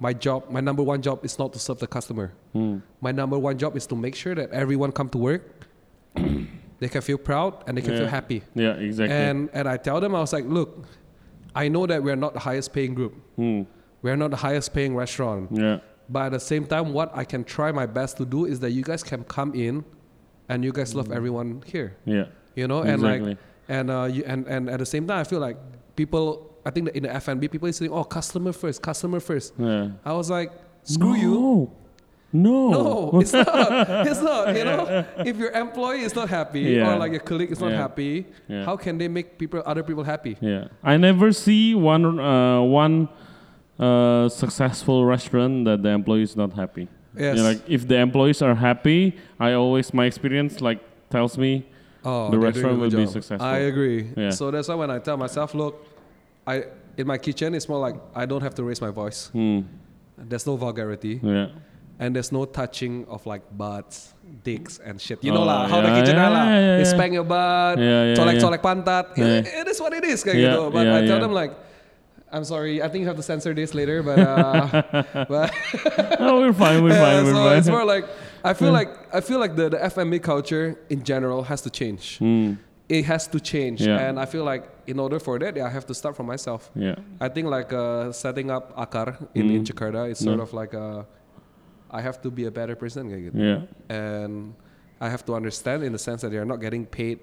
My 0.00 0.16
job, 0.16 0.48
my 0.48 0.64
number 0.64 0.80
one 0.82 1.02
job 1.04 1.20
is 1.20 1.36
not 1.38 1.52
to 1.52 1.58
serve 1.60 1.76
the 1.84 1.86
customer. 1.86 2.32
Mm. 2.56 2.80
My 3.04 3.12
number 3.12 3.36
one 3.36 3.58
job 3.60 3.76
is 3.76 3.84
to 3.92 3.94
make 3.94 4.16
sure 4.16 4.32
that 4.34 4.48
everyone 4.56 4.92
come 4.96 5.10
to 5.12 5.18
work, 5.20 5.44
they 6.80 6.88
can 6.88 7.02
feel 7.02 7.18
proud 7.18 7.62
and 7.66 7.76
they 7.76 7.82
can 7.82 7.96
feel 7.96 8.08
happy. 8.08 8.42
Yeah, 8.54 8.72
exactly. 8.72 9.14
And 9.14 9.50
and 9.52 9.68
I 9.68 9.76
tell 9.76 10.00
them, 10.00 10.14
I 10.14 10.20
was 10.20 10.32
like, 10.32 10.46
look, 10.46 10.86
I 11.54 11.68
know 11.68 11.86
that 11.86 12.02
we're 12.02 12.16
not 12.16 12.32
the 12.32 12.40
highest 12.40 12.72
paying 12.72 12.94
group. 12.94 13.14
Mm. 13.38 13.66
We're 14.02 14.16
not 14.16 14.30
the 14.30 14.38
highest 14.38 14.72
paying 14.72 14.96
restaurant. 14.96 15.50
Yeah. 15.52 15.80
But 16.08 16.26
at 16.26 16.32
the 16.32 16.40
same 16.40 16.66
time, 16.66 16.92
what 16.92 17.16
I 17.16 17.24
can 17.24 17.44
try 17.44 17.70
my 17.70 17.86
best 17.86 18.16
to 18.16 18.24
do 18.24 18.46
is 18.46 18.60
that 18.60 18.70
you 18.70 18.82
guys 18.82 19.02
can 19.02 19.24
come 19.24 19.54
in 19.54 19.84
and 20.48 20.64
you 20.64 20.72
guys 20.72 20.94
love 20.94 21.12
everyone 21.12 21.62
here. 21.66 21.96
Yeah. 22.04 22.24
You 22.56 22.66
know, 22.66 22.82
and 22.82 23.02
like 23.02 23.38
and 23.68 23.90
uh 23.90 24.08
you, 24.10 24.24
and, 24.26 24.46
and 24.48 24.68
at 24.68 24.80
the 24.80 24.86
same 24.86 25.06
time 25.06 25.18
I 25.18 25.24
feel 25.24 25.38
like 25.38 25.56
people 25.94 26.50
I 26.64 26.70
think 26.70 26.86
that 26.86 26.96
in 26.96 27.04
the 27.04 27.14
F&B 27.14 27.48
people 27.48 27.68
is 27.68 27.76
saying, 27.76 27.92
Oh, 27.92 28.04
customer 28.04 28.52
first, 28.52 28.82
customer 28.82 29.20
first. 29.20 29.54
Yeah. 29.58 29.90
I 30.04 30.12
was 30.12 30.30
like, 30.30 30.50
screw 30.82 31.14
you. 31.14 31.70
No. 32.32 32.70
No. 32.70 33.20
It's 33.20 33.32
not. 33.32 33.46
It's 34.06 34.22
not. 34.22 34.54
You 34.56 34.64
know, 34.64 35.04
if 35.26 35.36
your 35.36 35.50
employee 35.50 36.02
is 36.02 36.14
not 36.14 36.28
happy 36.28 36.60
Yeah. 36.60 36.94
or 36.94 36.98
like 36.98 37.10
your 37.12 37.20
colleague 37.30 37.50
is 37.50 37.60
not 37.60 37.70
Yeah. 37.72 37.82
happy, 37.82 38.26
Yeah. 38.48 38.64
how 38.64 38.76
can 38.76 38.98
they 38.98 39.08
make 39.08 39.36
people, 39.38 39.62
other 39.66 39.82
people 39.82 40.04
happy? 40.04 40.36
Yeah, 40.40 40.68
I 40.84 40.96
never 40.96 41.32
see 41.32 41.74
one 41.74 42.04
uh, 42.20 42.60
one 42.62 43.08
uh, 43.78 44.28
successful 44.28 45.04
restaurant 45.04 45.64
that 45.64 45.82
the 45.82 45.88
employee 45.90 46.22
is 46.22 46.36
not 46.36 46.52
happy. 46.52 46.88
Yes. 47.16 47.36
You 47.36 47.42
know, 47.42 47.48
like 47.50 47.62
if 47.66 47.88
the 47.88 47.96
employees 47.98 48.42
are 48.42 48.54
happy, 48.54 49.16
I 49.40 49.52
always 49.54 49.92
my 49.92 50.04
experience 50.06 50.60
like 50.60 50.80
tells 51.10 51.36
me 51.38 51.66
Oh, 52.02 52.30
The 52.30 52.38
restaurant 52.38 52.78
doing 52.78 52.86
a 52.86 52.90
good 52.90 52.96
will 52.98 53.06
be 53.06 53.12
successful. 53.12 53.46
I 53.46 53.58
agree. 53.68 54.08
Yeah. 54.16 54.30
So 54.30 54.50
that's 54.50 54.68
why 54.68 54.74
when 54.74 54.90
I 54.90 54.98
tell 55.00 55.18
myself, 55.18 55.52
look, 55.54 55.84
I 56.46 56.64
in 56.96 57.06
my 57.06 57.18
kitchen 57.18 57.54
it's 57.54 57.68
more 57.68 57.78
like 57.78 57.96
I 58.14 58.24
don't 58.24 58.40
have 58.40 58.54
to 58.54 58.62
raise 58.64 58.80
my 58.80 58.88
voice. 58.90 59.28
hmm, 59.34 59.60
There's 60.16 60.46
no 60.46 60.56
vulgarity 60.56 61.20
yeah, 61.22 61.48
and 62.00 62.16
there's 62.16 62.32
no 62.32 62.48
touching 62.48 63.04
of 63.12 63.20
like 63.28 63.44
butts, 63.52 64.14
dicks 64.42 64.80
and 64.80 64.96
shit. 65.00 65.20
You 65.22 65.32
know 65.36 65.44
Oh, 65.44 65.50
lah, 65.52 65.68
how 65.68 65.80
the 65.84 65.88
yeah, 65.92 65.98
kitchen 66.00 66.16
yeah, 66.16 66.28
lah. 66.32 66.44
yeah, 66.48 66.80
yeah, 66.80 66.96
yeah. 66.96 67.06
your 67.12 67.24
butt, 67.28 67.76
Yeah, 67.78 67.86
yeah, 67.86 68.16
colek 68.16 68.34
yeah. 68.40 68.44
colek 68.44 68.62
pantat. 68.64 69.04
Yeah. 69.20 69.44
It, 69.44 69.46
it 69.46 69.66
is 69.68 69.78
what 69.80 69.92
it 69.92 70.04
is, 70.08 70.24
kayak 70.24 70.36
Yeah, 70.40 70.56
gitu. 70.56 70.72
But 70.72 70.84
yeah, 70.88 70.96
I 70.96 71.00
tell 71.04 71.20
yeah. 71.20 71.24
them 71.28 71.32
like, 71.36 71.52
I'm 72.32 72.44
sorry, 72.48 72.80
I 72.80 72.88
think 72.88 73.02
you 73.04 73.08
have 73.12 73.18
to 73.20 73.26
censor 73.26 73.52
this 73.52 73.74
later, 73.76 74.00
but 74.02 74.16
uh, 74.16 74.64
but 75.28 75.50
oh, 76.22 76.40
we're 76.40 76.56
fine, 76.56 76.82
we're 76.82 76.94
fine, 77.06 77.24
we're 77.26 77.34
so 77.36 77.44
fine. 77.44 77.58
it's 77.58 77.68
more 77.68 77.84
like 77.84 78.06
I 78.42 78.54
feel 78.54 78.72
like 78.72 78.90
I 79.12 79.20
feel 79.20 79.38
like 79.42 79.54
the 79.58 79.68
the 79.68 79.80
F&B 79.84 80.18
culture 80.24 80.78
in 80.88 81.02
general 81.04 81.42
has 81.50 81.60
to 81.66 81.70
change. 81.70 82.16
Hmm, 82.22 82.54
It 82.90 83.06
has 83.06 83.26
to 83.30 83.38
change, 83.38 83.82
Yeah. 83.86 84.02
and 84.02 84.18
I 84.18 84.26
feel 84.26 84.42
like 84.42 84.66
in 84.90 84.98
order 84.98 85.18
for 85.22 85.38
that, 85.38 85.54
yeah, 85.54 85.66
I 85.66 85.70
have 85.70 85.86
to 85.86 85.94
start 85.94 86.14
from 86.18 86.26
myself. 86.26 86.70
yeah, 86.74 86.98
I 87.22 87.28
think 87.30 87.46
like 87.46 87.70
uh, 87.74 88.10
setting 88.10 88.50
up 88.50 88.74
Akar 88.74 89.14
in, 89.34 89.46
in 89.50 89.62
Mm. 89.62 89.66
Jakarta 89.70 90.10
is 90.10 90.18
sort 90.18 90.38
Yeah. 90.38 90.46
of 90.46 90.50
like 90.54 90.74
uh, 90.74 91.02
I 91.90 92.00
have 92.00 92.22
to 92.22 92.30
be 92.30 92.46
a 92.46 92.50
better 92.54 92.74
person, 92.78 93.10
kayak 93.10 93.22
gitu. 93.30 93.36
yeah, 93.36 93.60
and 93.90 94.54
I 95.02 95.10
have 95.10 95.26
to 95.26 95.34
understand 95.34 95.82
in 95.82 95.90
the 95.90 95.98
sense 95.98 96.22
that 96.22 96.30
they 96.30 96.38
are 96.38 96.46
not 96.46 96.60
getting 96.62 96.86
paid 96.86 97.18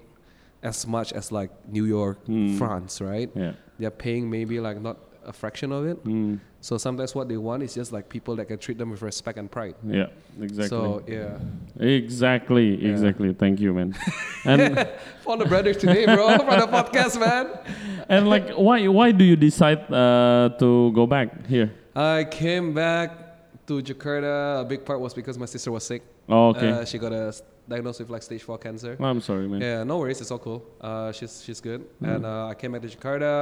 as 0.60 0.84
much 0.86 1.12
as 1.14 1.30
like 1.32 1.48
New 1.70 1.86
York, 1.86 2.18
Mm. 2.28 2.58
France, 2.58 3.00
right? 3.00 3.30
yeah. 3.32 3.54
They're 3.78 3.94
paying 3.94 4.26
maybe 4.28 4.58
like 4.58 4.76
not 4.82 4.98
a 5.24 5.32
fraction 5.32 5.70
of 5.72 5.86
it. 5.86 5.96
Hmm, 6.02 6.42
So 6.58 6.74
sometimes 6.74 7.14
what 7.14 7.30
they 7.30 7.38
want 7.38 7.62
is 7.62 7.70
just 7.78 7.94
like 7.94 8.10
people 8.10 8.34
that 8.42 8.50
can 8.50 8.58
treat 8.58 8.74
them 8.82 8.90
with 8.90 8.98
respect 9.06 9.38
and 9.38 9.46
pride. 9.46 9.78
yeah, 9.86 10.10
exactly. 10.42 10.66
So 10.66 11.06
yeah, 11.06 11.38
exactly, 11.78 12.74
Yeah. 12.82 12.90
exactly. 12.90 13.32
Thank 13.34 13.60
you, 13.60 13.72
man. 13.74 13.94
and 14.44 14.88
for 15.22 15.36
the 15.36 15.46
brothers 15.46 15.76
today, 15.76 16.06
bro, 16.06 16.34
for 16.48 16.56
the 16.58 16.66
podcast, 16.66 17.20
man. 17.20 17.54
and 18.08 18.26
like, 18.28 18.50
why 18.58 18.88
why 18.88 19.12
do 19.12 19.22
you 19.24 19.36
decide 19.36 19.86
uh, 19.92 20.50
to 20.58 20.90
go 20.92 21.06
back 21.06 21.46
here? 21.46 21.70
I 21.94 22.24
came 22.24 22.74
back 22.74 23.27
to 23.68 23.80
Jakarta. 23.82 24.60
A 24.62 24.64
big 24.64 24.84
part 24.84 25.00
was 25.00 25.14
because 25.14 25.38
my 25.38 25.46
sister 25.46 25.70
was 25.70 25.84
sick. 25.84 26.02
Oh, 26.28 26.48
okay. 26.48 26.70
Uh, 26.70 26.84
she 26.84 26.98
got 26.98 27.12
a 27.12 27.32
diagnosed 27.68 28.00
with 28.00 28.10
like 28.10 28.22
stage 28.22 28.42
four 28.42 28.58
cancer. 28.58 28.96
I'm 29.00 29.20
sorry, 29.20 29.46
man. 29.48 29.60
Yeah, 29.60 29.84
no 29.84 29.98
worries. 29.98 30.20
It's 30.20 30.30
all 30.30 30.38
cool. 30.38 30.64
Uh, 30.80 31.12
she's 31.12 31.42
she's 31.44 31.60
good. 31.60 31.80
Mm. 32.02 32.14
And 32.16 32.26
uh, 32.26 32.48
I 32.48 32.54
came 32.54 32.72
back 32.72 32.82
to 32.82 32.88
Jakarta, 32.88 33.34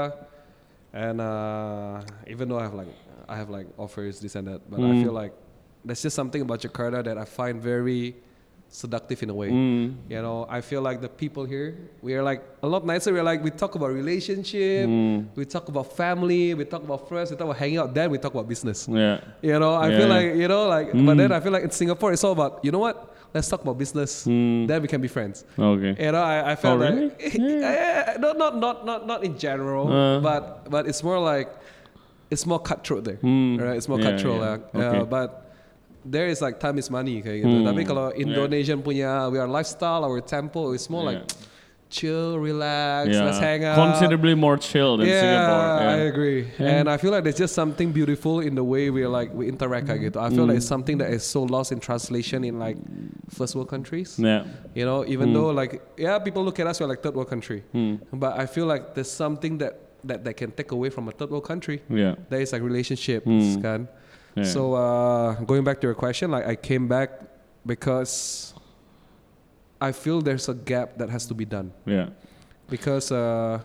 and 0.93 1.21
uh, 1.21 2.03
even 2.27 2.49
though 2.49 2.59
I 2.59 2.63
have 2.65 2.75
like 2.75 2.89
I 3.29 3.37
have 3.37 3.51
like 3.51 3.67
offers 3.79 4.21
this 4.21 4.35
and 4.37 4.47
that, 4.49 4.61
but 4.71 4.79
I 4.79 4.83
Mm. 4.83 5.03
feel 5.03 5.13
like 5.13 5.33
there's 5.85 6.03
just 6.03 6.17
something 6.17 6.43
about 6.43 6.61
Jakarta 6.61 7.03
that 7.05 7.17
I 7.19 7.25
find 7.25 7.63
very 7.63 8.17
seductive 8.69 9.23
in 9.23 9.31
a 9.31 9.35
way. 9.35 9.49
Mm, 9.51 9.95
You 10.11 10.21
know, 10.21 10.47
I 10.51 10.61
feel 10.61 10.83
like 10.83 11.01
the 11.01 11.09
people 11.09 11.45
here, 11.45 11.77
we 12.03 12.15
are 12.15 12.23
like 12.23 12.43
a 12.63 12.67
lot 12.69 12.85
nicer. 12.85 13.13
We're 13.13 13.23
like 13.23 13.43
we 13.43 13.51
talk 13.51 13.75
about 13.75 13.91
relationship, 13.93 14.87
mm, 14.89 15.27
we 15.35 15.45
talk 15.45 15.69
about 15.69 15.97
family, 15.97 16.53
we 16.55 16.65
talk 16.65 16.83
about 16.83 17.09
friends, 17.09 17.31
we 17.31 17.37
talk 17.37 17.47
about 17.47 17.57
hanging 17.57 17.79
out. 17.79 17.95
Then 17.95 18.11
we 18.11 18.19
talk 18.19 18.35
about 18.35 18.49
business. 18.49 18.87
yeah, 18.89 19.21
You 19.43 19.59
know, 19.59 19.75
I 19.75 19.89
Yeah, 19.89 19.99
feel 19.99 20.09
yeah. 20.09 20.15
like 20.17 20.29
you 20.37 20.49
know, 20.49 20.67
like, 20.69 20.93
but 20.93 21.15
Mm. 21.15 21.19
then 21.19 21.33
I 21.33 21.41
feel 21.41 21.53
like 21.53 21.65
in 21.65 21.71
Singapore, 21.71 22.13
it's 22.13 22.25
all 22.25 22.33
about 22.33 22.61
you 22.65 22.71
know 22.73 22.81
what? 22.83 23.15
Let's 23.33 23.49
talk 23.49 23.63
about 23.63 23.77
business. 23.79 24.27
Mm. 24.27 24.67
Then 24.67 24.83
we 24.83 24.89
can 24.89 25.01
be 25.01 25.09
friends. 25.09 25.45
okay. 25.59 25.93
You 26.05 26.13
know, 26.13 26.23
I, 26.23 26.53
I 26.53 26.55
felt 26.57 26.77
Oh, 26.81 26.85
really? 26.85 27.09
like 27.09 27.35
yeah. 27.39 28.17
not 28.19 28.37
not 28.37 28.57
not 28.59 28.77
not 28.85 29.07
not 29.07 29.21
in 29.25 29.39
general, 29.39 29.87
Uh. 29.89 30.21
but 30.21 30.43
but 30.71 30.87
it's 30.91 31.03
more 31.03 31.19
like 31.21 31.49
it's 32.31 32.45
more 32.45 32.59
cutthroat 32.59 33.05
there, 33.05 33.17
Hmm. 33.23 33.57
right? 33.63 33.77
It's 33.79 33.89
more 33.89 34.01
Yeah, 34.01 34.11
cutthroat 34.11 34.37
yeah. 34.43 34.47
lah. 34.47 34.57
Okay. 34.75 34.99
Uh, 35.01 35.05
but 35.07 35.46
there 36.07 36.31
is 36.31 36.39
like 36.41 36.63
time 36.63 36.79
is 36.79 36.87
money 36.89 37.19
kayak 37.19 37.43
gitu. 37.43 37.57
Hmm. 37.61 37.67
Tapi 37.67 37.83
kalau 37.83 38.15
Yeah. 38.15 38.23
Indonesian 38.23 38.79
punya 38.81 39.27
we 39.27 39.39
are 39.39 39.51
lifestyle, 39.51 40.07
our 40.07 40.23
tempo 40.23 40.71
is 40.71 40.87
more 40.87 41.03
like 41.03 41.27
chill, 41.89 42.39
relax, 42.39 43.09
yeah. 43.11 43.25
let's 43.25 43.39
hang 43.39 43.65
out. 43.65 43.77
Considerably 43.79 44.35
more 44.35 44.57
chill 44.59 44.97
than 44.97 45.07
yeah, 45.07 45.21
Singapore. 45.23 45.63
Yeah. 45.63 45.91
I 45.91 45.97
agree. 46.11 46.41
Yeah. 46.59 46.77
And 46.83 46.91
I 46.91 46.97
feel 46.97 47.11
like 47.11 47.23
there's 47.23 47.39
just 47.39 47.55
something 47.55 47.93
beautiful 47.93 48.41
in 48.41 48.55
the 48.55 48.65
way 48.65 48.91
we 48.91 49.07
like 49.07 49.31
we 49.33 49.47
interact 49.49 49.87
kayak 49.87 50.03
gitu. 50.11 50.19
I 50.19 50.31
feel 50.31 50.47
like 50.47 50.59
it's 50.59 50.67
something 50.67 50.99
that 50.99 51.11
is 51.15 51.23
so 51.23 51.43
lost 51.47 51.71
in 51.71 51.79
translation 51.79 52.43
in 52.43 52.59
like 52.59 52.75
first 53.31 53.55
world 53.55 53.71
countries. 53.71 54.19
Yeah. 54.19 54.47
You 54.75 54.85
know, 54.85 55.07
even 55.07 55.31
Mm. 55.31 55.35
though 55.35 55.51
like 55.55 55.79
yeah, 55.99 56.19
people 56.19 56.43
look 56.43 56.59
at 56.59 56.67
us 56.67 56.83
we're 56.83 56.91
like 56.91 57.03
third 57.03 57.15
world 57.15 57.31
country, 57.31 57.63
Hmm. 57.71 58.03
but 58.15 58.35
I 58.35 58.47
feel 58.47 58.67
like 58.67 58.95
there's 58.99 59.11
something 59.11 59.59
that 59.63 59.79
that 60.07 60.23
that 60.27 60.35
can 60.39 60.51
take 60.55 60.71
away 60.75 60.91
from 60.91 61.07
a 61.07 61.13
third 61.15 61.31
world 61.31 61.47
country. 61.47 61.83
Yeah. 61.91 62.15
That 62.31 62.43
is 62.43 62.51
like 62.55 62.63
relationships, 62.63 63.27
Mm. 63.27 63.63
kan. 63.63 63.81
Yeah. 64.37 64.45
So 64.45 64.75
uh, 64.75 65.35
going 65.45 65.65
back 65.65 65.81
to 65.81 65.87
your 65.87 65.95
question, 65.95 66.31
like 66.31 66.47
I 66.47 66.57
came 66.57 66.87
back 66.89 67.11
because 67.65 68.53
I 69.81 69.93
feel 69.93 70.21
there's 70.21 70.49
a 70.49 70.55
gap 70.55 70.97
that 70.99 71.09
has 71.11 71.27
to 71.27 71.35
be 71.35 71.45
done 71.45 71.73
yeah. 71.87 72.09
because 72.69 73.11
uh, 73.13 73.61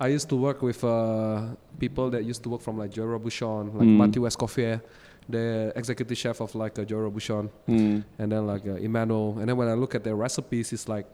I 0.00 0.08
used 0.08 0.28
to 0.28 0.36
work 0.36 0.60
with 0.62 0.84
uh, 0.84 1.48
people 1.78 2.10
that 2.10 2.24
used 2.24 2.42
to 2.44 2.48
work 2.50 2.60
from 2.60 2.76
like 2.78 2.90
Joël 2.92 3.18
Robuchon, 3.18 3.74
like 3.74 3.88
Mm. 3.88 3.96
Matthew 3.96 4.22
Escoffier, 4.22 4.80
the 5.28 5.72
executive 5.76 6.16
chef 6.16 6.40
of 6.40 6.54
like 6.54 6.78
uh, 6.78 6.84
Joël 6.84 7.10
Robuchon, 7.10 7.48
Hmm. 7.66 8.00
and 8.18 8.32
then 8.32 8.46
like 8.46 8.66
uh, 8.66 8.74
Emmanuel. 8.88 9.38
And 9.38 9.48
then 9.48 9.56
when 9.56 9.68
I 9.68 9.74
look 9.74 9.94
at 9.94 10.04
their 10.04 10.16
recipes, 10.16 10.72
it's 10.72 10.88
like 10.88 11.06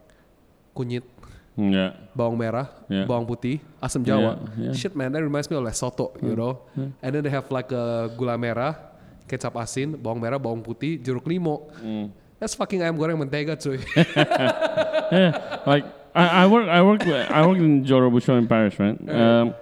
kunyit, 0.76 1.02
Yeah. 1.56 1.92
bawang 2.16 2.36
merah, 2.40 2.68
Yeah. 2.88 3.04
bawang 3.04 3.28
putih, 3.28 3.60
asam 3.82 4.04
jawa. 4.04 4.40
Yeah, 4.56 4.64
yeah. 4.68 4.72
Shit 4.72 4.96
man, 4.96 5.12
that 5.12 5.22
reminds 5.22 5.50
me 5.50 5.56
of 5.56 5.64
like 5.64 5.74
soto, 5.76 6.12
you 6.22 6.32
know. 6.34 6.64
And 6.76 7.12
then 7.14 7.22
they 7.22 7.30
have 7.30 7.50
like 7.52 7.70
a 7.72 8.08
gula 8.16 8.38
merah, 8.40 8.72
kecap 9.28 9.52
asin, 9.60 9.96
bawang 10.00 10.20
merah, 10.20 10.40
bawang 10.40 10.64
putih, 10.64 10.96
jeruk 11.02 11.28
limau. 11.28 11.68
Hmm. 11.76 12.08
That's 12.40 12.54
fucking 12.56 12.80
ayam 12.80 12.96
goreng 12.96 13.20
mentega, 13.20 13.54
cuy. 13.54 13.78
yeah, 15.12 15.60
like 15.66 15.84
I, 16.14 16.42
I 16.42 16.46
work, 16.48 16.66
I 16.68 16.80
work, 16.82 17.02
I 17.06 17.46
work 17.46 17.58
in 17.58 17.84
Joël 17.84 18.08
Robuchon 18.10 18.38
in 18.38 18.48
Paris, 18.48 18.78
right? 18.80 18.96
Right. 19.00 19.14
Um, 19.14 19.54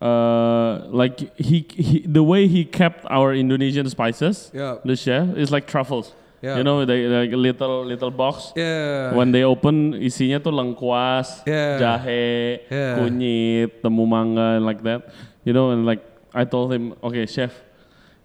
uh, 0.00 0.86
like 0.88 1.34
he, 1.38 1.66
he 1.70 2.00
the 2.06 2.22
way 2.22 2.46
he 2.48 2.64
kept 2.64 3.04
our 3.08 3.32
Indonesian 3.34 3.88
spices, 3.88 4.50
Yeah. 4.52 4.76
the 4.84 4.96
chef 4.96 5.36
is 5.36 5.50
like 5.50 5.66
truffles. 5.66 6.12
Yeah. 6.42 6.58
You 6.58 6.64
know, 6.64 6.84
they 6.84 7.06
like 7.08 7.32
little 7.32 7.84
little 7.84 8.10
box. 8.10 8.52
Yeah. 8.54 9.14
When 9.14 9.32
they 9.32 9.42
open, 9.42 9.94
isinya 9.94 10.42
tuh 10.42 10.52
lengkuas, 10.52 11.42
Yeah. 11.46 11.80
jahe, 11.80 12.60
Yeah. 12.70 12.98
kunyit, 13.00 13.80
temu 13.82 14.04
mangga, 14.06 14.56
and 14.60 14.66
like 14.66 14.82
that. 14.84 15.08
You 15.44 15.52
know, 15.52 15.70
and 15.70 15.86
like 15.86 16.04
I 16.34 16.44
told 16.44 16.72
him, 16.72 16.92
okay, 17.02 17.24
chef, 17.26 17.56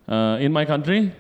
uh, 0.10 0.38
in 0.44 0.52
my 0.52 0.66
country, 0.66 1.14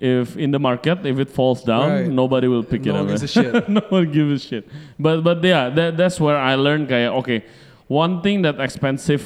if 0.00 0.36
in 0.36 0.50
the 0.50 0.58
market, 0.58 1.06
if 1.06 1.16
it 1.22 1.30
falls 1.30 1.62
down, 1.62 1.88
Right. 1.90 2.10
nobody 2.10 2.48
will 2.50 2.64
pick 2.66 2.84
No 2.84 2.90
it 2.90 3.00
up. 3.00 3.06
gives 3.08 3.22
a 3.22 3.28
shit. 3.38 3.68
no 3.70 3.80
one 3.88 4.10
gives 4.10 4.44
a 4.44 4.48
shit. 4.48 4.64
But 4.98 5.22
but 5.22 5.38
yeah, 5.44 5.70
that, 5.70 5.96
that's 5.96 6.18
where 6.18 6.36
I 6.36 6.56
learned 6.58 6.88
kayak 6.90 7.14
okay, 7.22 7.44
one 7.86 8.20
thing 8.20 8.42
that 8.42 8.58
expensive 8.58 9.22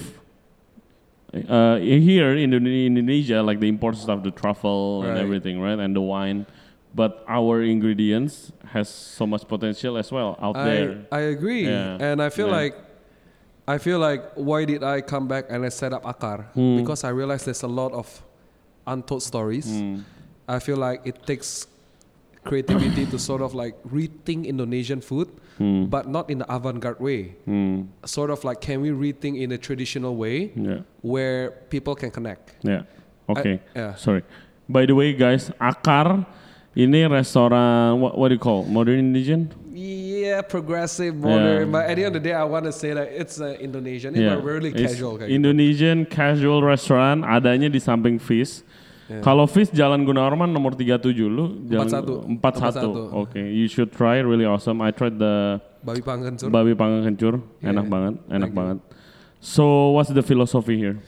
uh, 1.48 1.76
here 1.76 2.36
in 2.36 2.50
Indone- 2.52 2.86
Indonesia, 2.86 3.42
like 3.42 3.60
the 3.60 3.68
import 3.68 3.96
stuff, 3.96 4.22
the 4.22 4.30
truffle 4.30 5.02
and 5.02 5.12
Right. 5.16 5.20
everything, 5.24 5.60
right, 5.60 5.78
and 5.78 5.96
the 5.96 6.00
wine. 6.00 6.46
But 6.98 7.22
our 7.30 7.62
ingredients 7.62 8.50
has 8.74 8.88
so 8.90 9.22
much 9.26 9.46
potential 9.46 9.94
as 10.02 10.10
well 10.10 10.34
out 10.42 10.56
I, 10.58 10.64
there. 10.66 10.88
I 11.14 11.20
agree. 11.30 11.62
Yeah. 11.70 11.94
And 12.02 12.18
I 12.18 12.28
feel 12.28 12.50
Yeah. 12.50 12.60
like 12.66 12.74
I 13.68 13.76
feel 13.78 14.00
like 14.00 14.22
why 14.34 14.64
did 14.64 14.82
I 14.82 14.98
come 15.04 15.28
back 15.28 15.44
and 15.52 15.62
I 15.62 15.68
set 15.70 15.92
up 15.92 16.02
Akar? 16.02 16.50
Hmm. 16.58 16.80
Because 16.80 17.04
I 17.04 17.10
realized 17.14 17.44
there's 17.46 17.62
a 17.62 17.70
lot 17.70 17.92
of 17.92 18.08
untold 18.88 19.22
stories. 19.22 19.68
Mm. 19.68 20.02
I 20.48 20.58
feel 20.58 20.80
like 20.80 21.04
it 21.04 21.20
takes 21.28 21.68
creativity 22.48 23.04
to 23.12 23.18
sort 23.18 23.42
of 23.44 23.52
like 23.54 23.76
rethink 23.84 24.46
Indonesian 24.48 25.00
food, 25.04 25.28
Mm. 25.60 25.90
but 25.92 26.08
not 26.08 26.30
in 26.32 26.38
the 26.40 26.48
avant-garde 26.48 26.98
way. 26.98 27.36
Mm. 27.46 27.92
Sort 28.08 28.30
of 28.32 28.40
like 28.42 28.60
can 28.64 28.80
we 28.80 28.88
rethink 28.90 29.36
in 29.36 29.52
a 29.52 29.58
traditional 29.60 30.16
way 30.16 30.50
Yeah. 30.56 30.80
where 31.04 31.50
people 31.68 31.94
can 31.94 32.10
connect? 32.10 32.56
Yeah. 32.64 32.82
Okay. 33.28 33.60
yeah. 33.76 33.94
Sorry. 34.00 34.24
By 34.68 34.86
the 34.88 34.94
way, 34.96 35.12
guys, 35.12 35.52
Akar 35.60 36.24
ini 36.76 37.08
restoran 37.10 38.00
what, 38.00 38.16
what 38.18 38.28
do 38.28 38.34
you 38.34 38.40
call 38.40 38.64
modern 38.64 38.98
Indonesian? 38.98 39.48
Yeah, 39.72 40.42
progressive, 40.42 41.14
modern. 41.14 41.70
Yeah. 41.70 41.72
But 41.72 41.90
at 41.90 41.94
the 41.96 42.04
end 42.04 42.16
of 42.16 42.22
the 42.22 42.28
day, 42.28 42.34
I 42.34 42.44
want 42.44 42.66
to 42.66 42.72
say 42.74 42.92
that 42.92 43.08
it's 43.14 43.40
uh, 43.40 43.54
Indonesian. 43.62 44.14
It's 44.14 44.20
Yeah. 44.22 44.42
really 44.42 44.70
It's 44.74 44.94
casual. 44.98 45.16
kayak 45.18 45.30
gitu. 45.30 45.34
Indonesian 45.38 45.98
casual 46.04 46.60
restaurant 46.66 47.22
adanya 47.22 47.70
di 47.70 47.78
samping 47.78 48.18
Fish. 48.18 48.66
Yeah. 49.08 49.22
Kalau 49.24 49.46
Fish 49.48 49.70
Jalan 49.72 50.04
Gunawarman 50.04 50.52
nomor 50.52 50.74
37 50.76 51.14
lu 51.30 51.64
jalan 51.70 51.88
41. 51.88 52.42
41. 52.42 53.14
Oke, 53.14 53.40
you 53.40 53.64
should 53.70 53.88
try 53.94 54.18
really 54.20 54.44
awesome. 54.44 54.82
I 54.84 54.90
tried 54.92 55.16
the 55.16 55.62
Babi 55.80 56.02
panggang 56.02 56.34
sur. 56.36 56.50
babi 56.50 56.74
panggang 56.74 57.06
kencur, 57.08 57.40
Yeah. 57.62 57.72
enak 57.72 57.86
banget, 57.88 58.14
enak 58.28 58.28
Thank 58.28 58.42
you. 58.52 58.58
banget. 58.58 58.78
So, 59.40 59.94
what's 59.94 60.10
the 60.10 60.20
philosophy 60.20 60.76
here? 60.76 60.98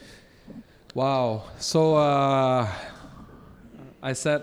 Wow. 0.95 1.43
So 1.59 1.95
uh, 1.99 2.65
I 4.01 4.11
set 4.15 4.41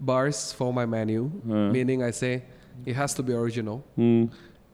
bars 0.00 0.52
for 0.52 0.72
my 0.72 0.86
menu, 0.86 1.30
Uh. 1.48 1.70
meaning 1.72 2.02
I 2.02 2.10
say 2.10 2.42
it 2.86 2.94
has 2.94 3.14
to 3.14 3.22
be 3.22 3.32
original. 3.34 3.82
Hmm, 3.96 4.26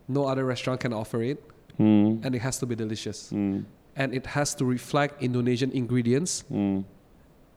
No 0.06 0.28
other 0.28 0.44
restaurant 0.44 0.80
can 0.84 0.92
offer 0.92 1.22
it, 1.24 1.40
hmm, 1.80 2.20
and 2.20 2.34
it 2.36 2.42
has 2.44 2.58
to 2.60 2.66
be 2.66 2.76
delicious. 2.76 3.30
hmm, 3.32 3.64
And 3.96 4.12
it 4.12 4.26
has 4.36 4.52
to 4.60 4.64
reflect 4.68 5.22
Indonesian 5.22 5.70
ingredients, 5.72 6.44
hmm, 6.52 6.84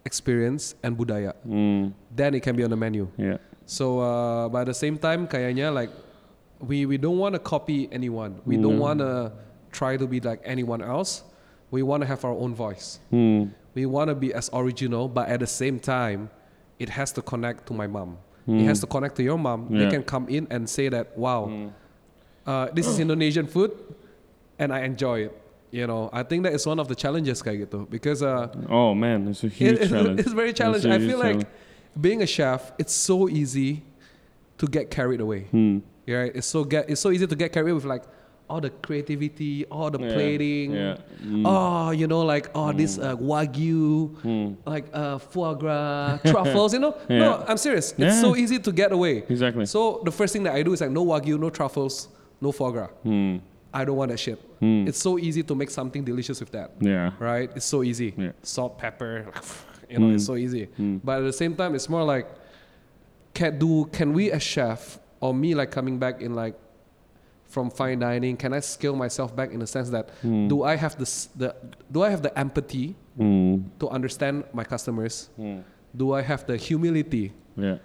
experience, 0.05 0.75
and 0.83 0.97
budaya. 0.97 1.33
hmm, 1.43 1.91
Then 2.15 2.33
it 2.33 2.41
can 2.43 2.55
be 2.55 2.63
on 2.63 2.69
the 2.69 2.77
menu. 2.79 3.07
yeah, 3.17 3.37
So 3.65 3.99
uh, 3.99 4.47
by 4.49 4.63
the 4.63 4.73
same 4.73 4.97
time, 4.97 5.27
kayaknya 5.27 5.73
like 5.73 5.91
we 6.63 6.85
we 6.87 6.97
don't 6.97 7.17
want 7.19 7.35
to 7.35 7.41
copy 7.43 7.89
anyone. 7.91 8.39
We 8.47 8.55
don't 8.57 8.79
Mm. 8.79 8.85
want 8.87 8.99
to 9.03 9.31
try 9.75 9.97
to 9.99 10.07
be 10.07 10.23
like 10.23 10.39
anyone 10.47 10.79
else. 10.81 11.21
We 11.69 11.83
want 11.83 12.01
to 12.01 12.07
have 12.07 12.23
our 12.23 12.31
own 12.33 12.55
voice. 12.55 13.03
hmm, 13.11 13.51
We 13.75 13.85
want 13.85 14.07
to 14.09 14.15
be 14.15 14.33
as 14.33 14.49
original, 14.55 15.05
but 15.11 15.27
at 15.29 15.43
the 15.43 15.51
same 15.51 15.77
time, 15.83 16.31
it 16.79 16.89
has 16.89 17.11
to 17.13 17.21
connect 17.21 17.65
to 17.67 17.73
my 17.73 17.87
mom. 17.87 18.17
It 18.47 18.63
has 18.63 18.79
to 18.79 18.87
connect 18.87 19.15
to 19.17 19.23
your 19.23 19.37
mom. 19.37 19.67
They 19.69 19.83
Hmm. 19.85 19.91
Can 19.99 20.03
come 20.03 20.25
in 20.29 20.47
and 20.49 20.69
say 20.69 20.87
that, 20.87 21.17
wow, 21.17 21.45
hmm, 21.51 21.67
uh, 22.45 22.67
this 22.71 22.87
is 22.87 22.99
Indonesian 23.05 23.45
food, 23.45 23.71
and 24.57 24.71
I 24.71 24.81
enjoy 24.87 25.27
it. 25.27 25.33
You 25.69 25.85
know, 25.85 26.09
I 26.13 26.23
think 26.23 26.43
that 26.47 26.53
is 26.53 26.63
one 26.65 26.79
of 26.79 26.87
the 26.87 26.95
challenges 26.95 27.43
kayak 27.43 27.67
gitu 27.67 27.83
because 27.91 28.23
uh, 28.23 28.47
Oh 28.71 28.95
man, 28.95 29.27
it's 29.27 29.43
a 29.43 29.51
huge 29.51 29.79
it- 29.83 29.89
challenge. 29.91 30.19
it's 30.23 30.31
very 30.41 30.55
It's 30.55 30.59
challenging. 30.63 30.91
I 30.95 30.99
feel 31.03 31.19
like 31.19 31.43
being 31.99 32.23
a 32.23 32.29
chef, 32.29 32.71
it's 32.79 32.95
so 32.95 33.27
easy 33.27 33.83
to 34.63 34.65
get 34.65 34.87
carried 34.89 35.19
away. 35.19 35.51
Hmm, 35.51 35.83
Yeah, 36.07 36.23
it's 36.31 36.47
so 36.47 36.63
get 36.63 36.87
it's 36.87 37.03
so 37.03 37.11
easy 37.11 37.27
to 37.27 37.35
get 37.35 37.51
carried 37.51 37.67
away 37.75 37.83
with 37.83 37.83
like 37.83 38.07
all 38.49 38.61
the 38.61 38.69
creativity, 38.69 39.65
all 39.65 39.91
the 39.91 39.99
yeah, 39.99 40.13
plating. 40.13 40.71
Yeah. 40.71 40.95
Hmm, 41.21 41.45
Oh, 41.45 41.91
you 41.91 42.07
know, 42.07 42.21
like 42.21 42.49
oh, 42.55 42.71
this 42.71 42.97
uh, 42.97 43.15
wagyu, 43.15 44.15
hmm, 44.21 44.53
like 44.65 44.85
uh, 44.93 45.17
foie 45.17 45.53
gras, 45.53 46.19
truffles. 46.25 46.73
You 46.73 46.79
know, 46.79 46.95
no, 47.09 47.43
I'm 47.47 47.57
serious. 47.57 47.91
It's 47.91 47.99
Yeah. 47.99 48.21
so 48.21 48.35
easy 48.35 48.59
to 48.59 48.71
get 48.71 48.91
away. 48.91 49.23
Exactly. 49.29 49.65
So 49.65 50.01
the 50.05 50.11
first 50.11 50.31
thing 50.33 50.43
that 50.43 50.55
I 50.55 50.63
do 50.63 50.73
is 50.73 50.81
like 50.81 50.91
no 50.91 51.05
wagyu, 51.05 51.37
no 51.39 51.49
truffles, 51.49 52.07
no 52.39 52.51
foie 52.51 52.71
gras. 52.71 52.87
Hmm, 53.03 53.37
I 53.73 53.83
don't 53.83 53.97
want 53.97 54.11
that 54.11 54.17
shit. 54.19 54.39
Hmm. 54.59 54.87
It's 54.87 54.97
so 54.99 55.19
easy 55.19 55.43
to 55.43 55.53
make 55.55 55.69
something 55.69 56.03
delicious 56.03 56.39
with 56.39 56.51
that. 56.51 56.71
yeah. 56.79 57.11
Right? 57.19 57.51
It's 57.55 57.65
so 57.65 57.83
easy. 57.83 58.13
Yeah. 58.17 58.31
Salt, 58.43 58.79
pepper, 58.79 59.27
you 59.89 59.99
know, 59.99 60.09
it's 60.15 60.25
so 60.25 60.35
easy. 60.35 60.67
Mm. 60.79 61.01
But 61.03 61.19
at 61.19 61.25
the 61.25 61.33
same 61.33 61.53
time, 61.55 61.75
it's 61.75 61.87
more 61.89 62.03
like, 62.03 62.27
can 63.33 63.59
do 63.59 63.85
can 63.91 64.13
we 64.13 64.31
as 64.31 64.41
chef 64.41 64.97
or 65.19 65.33
me 65.33 65.53
like 65.53 65.69
coming 65.69 65.99
back 65.99 66.21
in 66.21 66.33
like 66.33 66.55
from 67.47 67.69
fine 67.71 67.99
dining? 67.99 68.35
Can 68.37 68.53
I 68.53 68.59
scale 68.59 68.95
myself 68.95 69.35
back 69.35 69.51
in 69.51 69.59
the 69.59 69.67
sense 69.67 69.89
that 69.89 70.09
Hmm. 70.21 70.47
do 70.47 70.63
I 70.63 70.75
have 70.75 70.97
this 70.97 71.29
the 71.35 71.55
do 71.91 72.03
I 72.03 72.09
have 72.09 72.21
the 72.21 72.33
empathy 72.37 72.95
Hmm, 73.17 73.65
to 73.79 73.89
understand 73.89 74.43
my 74.53 74.63
customers? 74.63 75.29
hmm, 75.35 75.59
Do 75.97 76.13
I 76.13 76.21
have 76.21 76.45
the 76.45 76.57
humility 76.57 77.33
yeah. 77.57 77.77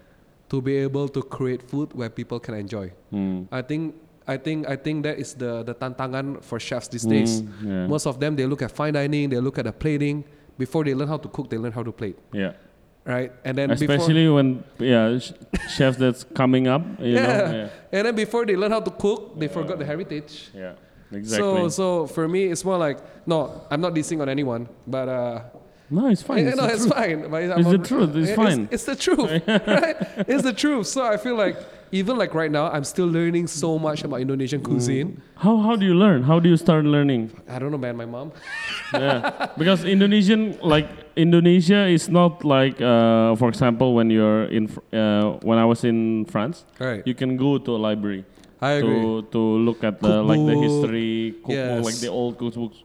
to 0.50 0.60
be 0.60 0.76
able 0.84 1.08
to 1.08 1.22
create 1.22 1.62
food 1.64 1.94
where 1.94 2.10
people 2.10 2.38
can 2.40 2.54
enjoy? 2.54 2.92
Hmm, 3.10 3.48
I 3.50 3.62
think 3.62 3.94
I 4.28 4.36
think 4.36 4.68
I 4.68 4.76
think 4.76 5.02
that 5.06 5.16
is 5.18 5.34
the 5.34 5.62
the 5.64 5.74
tantangan 5.74 6.42
for 6.44 6.58
chefs 6.60 6.88
these 6.92 7.06
days. 7.08 7.40
hmm, 7.40 7.66
yeah. 7.66 7.86
Most 7.88 8.04
of 8.06 8.18
them 8.20 8.36
they 8.36 8.44
look 8.46 8.60
at 8.62 8.70
fine 8.70 8.92
dining, 8.94 9.30
they 9.32 9.40
look 9.40 9.56
at 9.58 9.64
the 9.64 9.72
plating. 9.72 10.24
Before 10.60 10.84
they 10.84 10.92
learn 10.94 11.08
how 11.08 11.16
to 11.16 11.28
cook, 11.32 11.48
they 11.48 11.56
learn 11.56 11.72
how 11.72 11.82
to 11.82 11.90
plate, 11.90 12.18
yeah. 12.30 12.52
Right? 13.04 13.32
And 13.44 13.56
then 13.58 13.70
Especially 13.70 14.28
when 14.28 14.64
yeah, 14.78 15.18
sh- 15.18 15.32
chefs 15.76 15.96
that's 15.98 16.24
coming 16.34 16.68
up, 16.68 16.82
you 17.00 17.14
Yeah. 17.14 17.26
know. 17.26 17.56
Yeah. 17.56 17.68
and 17.98 18.06
then 18.06 18.14
before 18.14 18.46
they 18.46 18.56
learn 18.56 18.70
how 18.72 18.80
to 18.80 18.90
cook, 18.90 19.38
they 19.38 19.48
forgot 19.48 19.78
the 19.78 19.84
heritage. 19.84 20.50
Yeah. 20.54 20.74
Exactly. 21.12 21.38
So 21.38 21.68
so 21.68 22.06
for 22.06 22.26
me, 22.28 22.44
it's 22.44 22.64
more 22.64 22.78
like 22.78 22.98
no, 23.26 23.66
I'm 23.70 23.80
not 23.80 23.94
dissing 23.94 24.20
on 24.22 24.28
anyone, 24.28 24.66
but 24.86 25.08
uh, 25.08 25.42
no, 25.90 26.06
it's 26.08 26.22
fine. 26.22 26.46
It's 26.46 26.56
no, 26.56 26.66
the 26.66 26.72
it's 26.72 26.82
truth. 26.84 26.94
fine. 26.94 27.28
But 27.30 27.42
It's 27.42 27.68
the 27.70 27.78
truth, 27.78 28.16
it's 28.16 28.32
fine. 28.44 28.68
It's, 28.70 28.84
the 28.84 28.96
truth, 28.96 29.30
right? 29.46 29.96
It's 30.26 30.42
the 30.42 30.54
truth. 30.54 30.86
So 30.86 31.04
I 31.04 31.18
feel 31.18 31.36
like 31.36 31.56
even 31.92 32.16
like 32.16 32.32
right 32.34 32.50
now, 32.50 32.72
I'm 32.72 32.84
still 32.84 33.06
learning 33.06 33.46
so 33.46 33.78
much 33.78 34.02
about 34.02 34.20
Indonesian 34.24 34.64
cuisine. 34.64 35.20
How 35.36 35.56
how 35.60 35.76
do 35.76 35.84
you 35.84 35.94
learn? 35.94 36.24
How 36.24 36.40
do 36.40 36.48
you 36.48 36.56
start 36.56 36.84
learning? 36.88 37.30
I 37.48 37.60
don't 37.60 37.70
know, 37.70 37.78
man. 37.78 37.96
My 37.96 38.08
mom. 38.08 38.32
yeah, 38.96 39.52
because 39.60 39.84
Indonesian 39.84 40.56
like 40.64 40.88
Indonesia 41.16 41.84
is 41.86 42.08
not 42.08 42.44
like 42.44 42.80
uh, 42.80 43.36
for 43.36 43.48
example 43.52 43.92
when 43.94 44.08
you're 44.08 44.48
in 44.48 44.72
uh, 44.96 45.36
when 45.44 45.58
I 45.60 45.64
was 45.68 45.84
in 45.84 46.24
France, 46.26 46.64
Right. 46.80 47.04
you 47.06 47.14
can 47.14 47.36
go 47.36 47.58
to 47.60 47.76
a 47.76 47.80
library 47.80 48.24
I 48.64 48.80
agree. 48.80 48.96
to 48.96 49.22
to 49.36 49.40
look 49.60 49.84
at 49.84 50.00
the 50.00 50.24
like 50.24 50.40
the 50.40 50.56
history 50.56 51.36
cookbook, 51.44 51.84
like 51.84 52.00
the 52.00 52.08
old 52.08 52.40
cookbooks. 52.40 52.80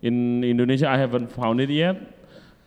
In 0.00 0.40
Indonesia, 0.42 0.88
I 0.88 0.96
haven't 0.96 1.28
found 1.36 1.60
it 1.60 1.68
yet. 1.68 2.00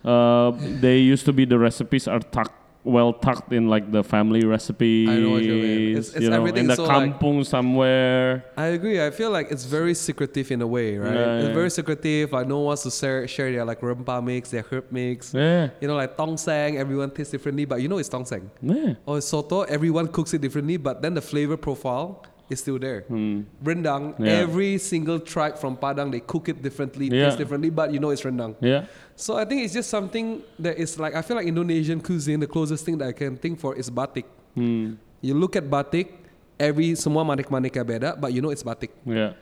Uh, 0.06 0.52
they 0.82 0.98
used 1.02 1.26
to 1.26 1.34
be 1.34 1.46
the 1.46 1.58
recipes 1.58 2.06
are 2.08 2.20
tucked 2.20 2.61
well 2.84 3.14
tucked 3.14 3.54
in 3.54 3.68
like 3.70 3.92
the 3.92 4.04
family 4.04 4.44
recipes. 4.46 5.10
I 5.10 5.18
know 5.18 5.32
what 5.32 5.44
you 5.44 5.54
mean. 5.54 5.90
It's- 5.92 6.10
it's 6.16 6.24
you 6.24 6.30
know, 6.30 6.38
everything 6.38 6.66
in 6.66 6.68
the 6.68 6.76
so, 6.76 6.84
like- 6.86 7.20
kampung 7.20 7.46
somewhere. 7.46 8.44
I 8.58 8.68
agree. 8.78 9.04
I 9.04 9.12
feel 9.12 9.30
like 9.30 9.52
it's 9.52 9.66
very 9.66 9.94
secretive 9.94 10.52
in 10.52 10.62
a 10.62 10.68
way, 10.68 10.98
right? 10.98 11.14
Yeah, 11.14 11.38
it's 11.38 11.48
yeah. 11.50 11.54
very 11.54 11.70
secretive. 11.70 12.32
Like 12.32 12.48
no 12.48 12.58
one 12.58 12.66
wants 12.74 12.84
to 12.84 12.92
share, 12.92 13.28
share 13.28 13.52
their 13.52 13.66
like 13.66 13.82
rempah 13.82 14.24
mix, 14.24 14.50
their 14.50 14.66
herb 14.70 14.86
mix. 14.92 15.34
Yeah, 15.34 15.70
You 15.80 15.88
know, 15.88 15.96
like 15.96 16.18
tongseng, 16.18 16.78
everyone 16.78 17.12
tastes 17.12 17.32
differently, 17.32 17.66
but 17.66 17.82
you 17.82 17.88
know 17.88 17.98
it's 18.00 18.10
tongseng. 18.10 18.50
yeah. 18.62 18.94
Oh, 19.08 19.14
or 19.16 19.22
soto, 19.22 19.62
everyone 19.64 20.08
cooks 20.08 20.34
it 20.34 20.42
differently, 20.42 20.78
but 20.78 21.02
then 21.02 21.14
the 21.14 21.22
flavor 21.22 21.58
profile 21.58 22.24
is 22.52 22.60
still 22.60 22.78
there. 22.78 23.02
Hmm. 23.08 23.48
Rendang, 23.64 24.14
Yeah. 24.20 24.44
every 24.44 24.78
single 24.78 25.20
tribe 25.20 25.58
from 25.58 25.78
Padang, 25.78 26.12
they 26.12 26.20
cook 26.20 26.50
it 26.50 26.62
differently, 26.62 27.08
Yeah. 27.08 27.26
taste 27.32 27.38
differently, 27.40 27.70
but 27.72 27.94
you 27.94 28.00
know 28.00 28.12
it's 28.12 28.22
rendang. 28.28 28.56
Yeah. 28.60 28.86
So 29.16 29.38
I 29.38 29.46
think 29.46 29.64
it's 29.64 29.74
just 29.74 29.90
something 29.90 30.44
that 30.60 30.78
is 30.78 31.00
like, 31.00 31.16
I 31.16 31.22
feel 31.22 31.38
like 31.38 31.48
Indonesian 31.48 32.02
cuisine, 32.02 32.40
the 32.40 32.48
closest 32.52 32.84
thing 32.86 32.98
that 33.00 33.08
I 33.08 33.16
can 33.16 33.38
think 33.38 33.60
for 33.60 33.76
is 33.76 33.90
batik. 33.90 34.26
Hmm. 34.56 35.00
You 35.22 35.34
look 35.34 35.56
at 35.56 35.70
batik, 35.70 36.12
every 36.60 36.94
semua 36.96 37.24
manik-maniknya 37.24 37.86
beda, 37.88 38.10
but 38.20 38.34
you 38.34 38.42
know 38.42 38.50
it's 38.52 38.64
batik. 38.64 38.92
Yeah. 39.06 39.34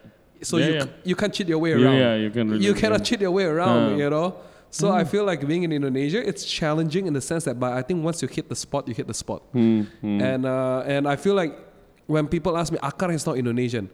So 0.41 0.55
Yeah, 0.57 0.67
you 0.67 0.73
yeah. 0.75 0.85
you 1.03 1.15
can't 1.19 1.33
cheat 1.33 1.47
your 1.51 1.59
way 1.59 1.73
around. 1.75 1.97
yeah, 1.99 2.15
you 2.15 2.29
can 2.31 2.47
really- 2.47 2.63
you 2.63 2.73
cannot 2.73 3.03
cheat 3.03 3.19
your 3.19 3.31
way 3.31 3.43
around. 3.43 3.97
You 3.99 4.07
know. 4.09 4.35
So 4.71 4.93
I 4.93 5.01
feel 5.03 5.25
like 5.25 5.41
being 5.49 5.63
in 5.65 5.73
Indonesia, 5.73 6.21
it's 6.21 6.45
challenging 6.45 7.09
in 7.09 7.13
the 7.17 7.19
sense 7.25 7.43
that, 7.49 7.57
but 7.59 7.73
I 7.73 7.81
think 7.81 8.05
once 8.05 8.21
you 8.21 8.29
hit 8.29 8.47
the 8.47 8.55
spot, 8.55 8.85
you 8.87 8.93
hit 8.93 9.07
the 9.09 9.17
spot. 9.17 9.41
Hmm. 9.51 9.89
Hmm. 9.99 10.21
And 10.21 10.45
uh, 10.45 10.83
and 10.85 11.09
I 11.09 11.17
feel 11.17 11.33
like 11.33 11.57
when 12.09 12.25
people 12.27 12.57
ask 12.57 12.73
me, 12.73 12.79
Akar 12.81 13.13
is 13.13 13.21
not 13.25 13.37
Indonesian. 13.37 13.85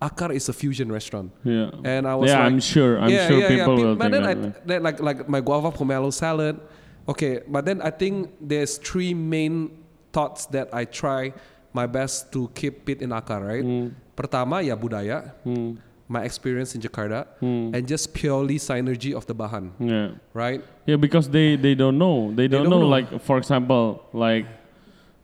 Akar 0.00 0.30
is 0.30 0.48
a 0.48 0.54
fusion 0.54 0.86
restaurant. 0.92 1.32
Yeah. 1.42 1.70
And 1.82 2.06
I 2.06 2.14
was 2.14 2.30
yeah, 2.30 2.38
like, 2.38 2.46
I'm 2.46 2.60
sure. 2.60 3.00
I'm 3.02 3.10
yeah, 3.10 3.26
sure 3.26 3.40
yeah, 3.42 3.48
people 3.48 3.74
yeah. 3.78 3.84
will 3.84 3.96
But 3.98 4.12
think 4.12 4.14
then 4.14 4.24
I, 4.24 4.34
way. 4.34 4.52
then 4.64 4.80
like 4.86 4.98
like 5.00 5.18
my 5.28 5.40
guava 5.40 5.72
pomelo 5.74 6.12
salad. 6.12 6.60
Okay, 7.08 7.40
but 7.48 7.64
then 7.66 7.82
I 7.82 7.90
think 7.90 8.30
there's 8.40 8.78
three 8.78 9.14
main 9.14 9.70
thoughts 10.12 10.46
that 10.54 10.68
I 10.74 10.84
try 10.86 11.32
my 11.72 11.86
best 11.86 12.30
to 12.34 12.50
keep 12.54 12.88
it 12.88 13.02
in 13.02 13.10
Akar, 13.10 13.40
right? 13.42 13.62
Hmm. 13.64 13.88
Pertama 14.16 14.60
ya 14.62 14.76
budaya, 14.76 15.32
Hmm. 15.44 15.76
my 16.08 16.22
experience 16.28 16.74
in 16.74 16.80
Jakarta, 16.80 17.26
Hmm. 17.40 17.74
and 17.74 17.82
just 17.88 18.12
purely 18.14 18.58
synergy 18.58 19.12
of 19.14 19.24
the 19.26 19.34
bahan, 19.34 19.70
Yeah. 19.80 20.18
right? 20.34 20.60
Yeah, 20.86 20.96
because 21.00 21.28
they 21.30 21.56
they 21.56 21.74
don't 21.74 21.98
know. 21.98 22.30
They 22.36 22.48
don't, 22.48 22.64
don't 22.68 22.70
know, 22.74 22.84
know. 22.84 22.94
Like 22.96 23.08
for 23.24 23.38
example, 23.38 24.02
like 24.12 24.44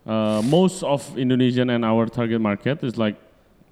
uh, 0.06 0.42
most 0.44 0.82
of 0.82 1.16
Indonesian 1.16 1.70
and 1.70 1.84
our 1.84 2.06
target 2.06 2.40
market 2.40 2.82
is 2.84 2.96
like 2.98 3.16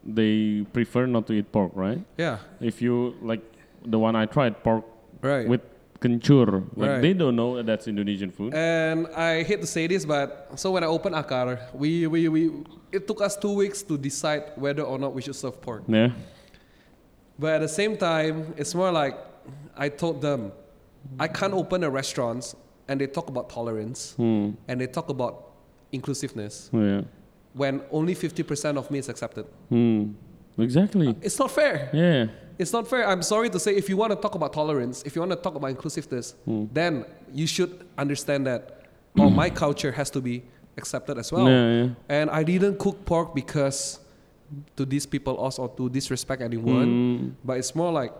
they 0.04 0.64
prefer 0.72 1.06
not 1.06 1.26
to 1.26 1.32
eat 1.34 1.50
pork, 1.52 1.72
right? 1.74 2.00
Yeah, 2.16 2.38
If 2.60 2.80
you 2.80 3.14
like 3.22 3.42
the 3.84 3.98
one 3.98 4.16
I 4.16 4.26
tried, 4.26 4.62
pork 4.62 4.84
right. 5.22 5.46
with 5.48 5.60
kencur, 6.00 6.64
like 6.76 6.90
Right. 6.90 7.02
they 7.02 7.12
don't 7.12 7.36
know 7.36 7.62
that's 7.62 7.86
Indonesian 7.88 8.30
food. 8.30 8.54
And 8.54 9.06
I 9.08 9.42
hate 9.42 9.60
to 9.60 9.66
say 9.66 9.86
this, 9.86 10.04
but 10.06 10.48
so 10.56 10.70
when 10.70 10.82
I 10.82 10.86
opened 10.86 11.14
Akar, 11.14 11.58
we, 11.74 12.06
we, 12.06 12.28
we 12.28 12.50
it 12.92 13.06
took 13.06 13.20
us 13.20 13.36
two 13.36 13.52
weeks 13.52 13.82
to 13.82 13.98
decide 13.98 14.52
whether 14.56 14.82
or 14.82 14.98
not 14.98 15.12
we 15.14 15.20
should 15.22 15.36
serve 15.36 15.60
pork. 15.60 15.82
yeah. 15.88 16.10
But 17.38 17.54
at 17.54 17.60
the 17.60 17.68
same 17.68 17.96
time, 17.96 18.52
it's 18.56 18.74
more 18.74 18.92
like 18.92 19.16
I 19.76 19.88
told 19.88 20.20
them, 20.20 20.52
I 21.18 21.28
can't 21.28 21.54
open 21.54 21.82
a 21.84 21.90
restaurant 21.90 22.54
and 22.88 23.00
they 23.00 23.06
talk 23.06 23.28
about 23.28 23.48
tolerance 23.50 24.14
Hmm. 24.16 24.50
and 24.68 24.80
they 24.80 24.86
talk 24.86 25.08
about 25.08 25.49
inclusiveness 25.92 26.70
Yeah. 26.72 27.02
when 27.54 27.82
only 27.90 28.14
50% 28.14 28.76
of 28.78 28.90
me 28.90 28.98
is 28.98 29.08
accepted. 29.08 29.46
Hmm. 29.68 30.12
Exactly. 30.58 31.14
It's 31.22 31.38
not 31.38 31.50
fair. 31.50 31.88
Yeah. 31.92 32.26
It's 32.58 32.72
not 32.72 32.86
fair. 32.86 33.08
I'm 33.08 33.22
sorry 33.22 33.48
to 33.50 33.58
say, 33.58 33.74
if 33.74 33.88
you 33.88 33.96
want 33.96 34.10
to 34.12 34.16
talk 34.16 34.34
about 34.34 34.52
tolerance, 34.52 35.02
if 35.06 35.16
you 35.16 35.22
want 35.22 35.32
to 35.32 35.36
talk 35.36 35.54
about 35.54 35.70
inclusiveness, 35.70 36.34
Hmm. 36.44 36.64
then 36.72 37.04
you 37.32 37.46
should 37.46 37.86
understand 37.96 38.46
that 38.46 38.82
oh, 39.18 39.30
my 39.30 39.48
culture 39.64 39.92
has 39.92 40.10
to 40.10 40.20
be 40.20 40.42
accepted 40.76 41.18
as 41.18 41.32
well. 41.32 41.48
Yeah. 41.48 41.82
Yeah. 41.84 41.88
And 42.08 42.30
I 42.30 42.42
didn't 42.42 42.78
cook 42.78 43.04
pork 43.04 43.34
because 43.34 44.00
to 44.76 44.84
these 44.84 45.06
people 45.06 45.34
also 45.36 45.68
to 45.68 45.88
disrespect 45.88 46.42
anyone, 46.42 46.86
Hmm. 47.18 47.28
but 47.44 47.58
it's 47.58 47.74
more 47.74 47.92
like 47.92 48.12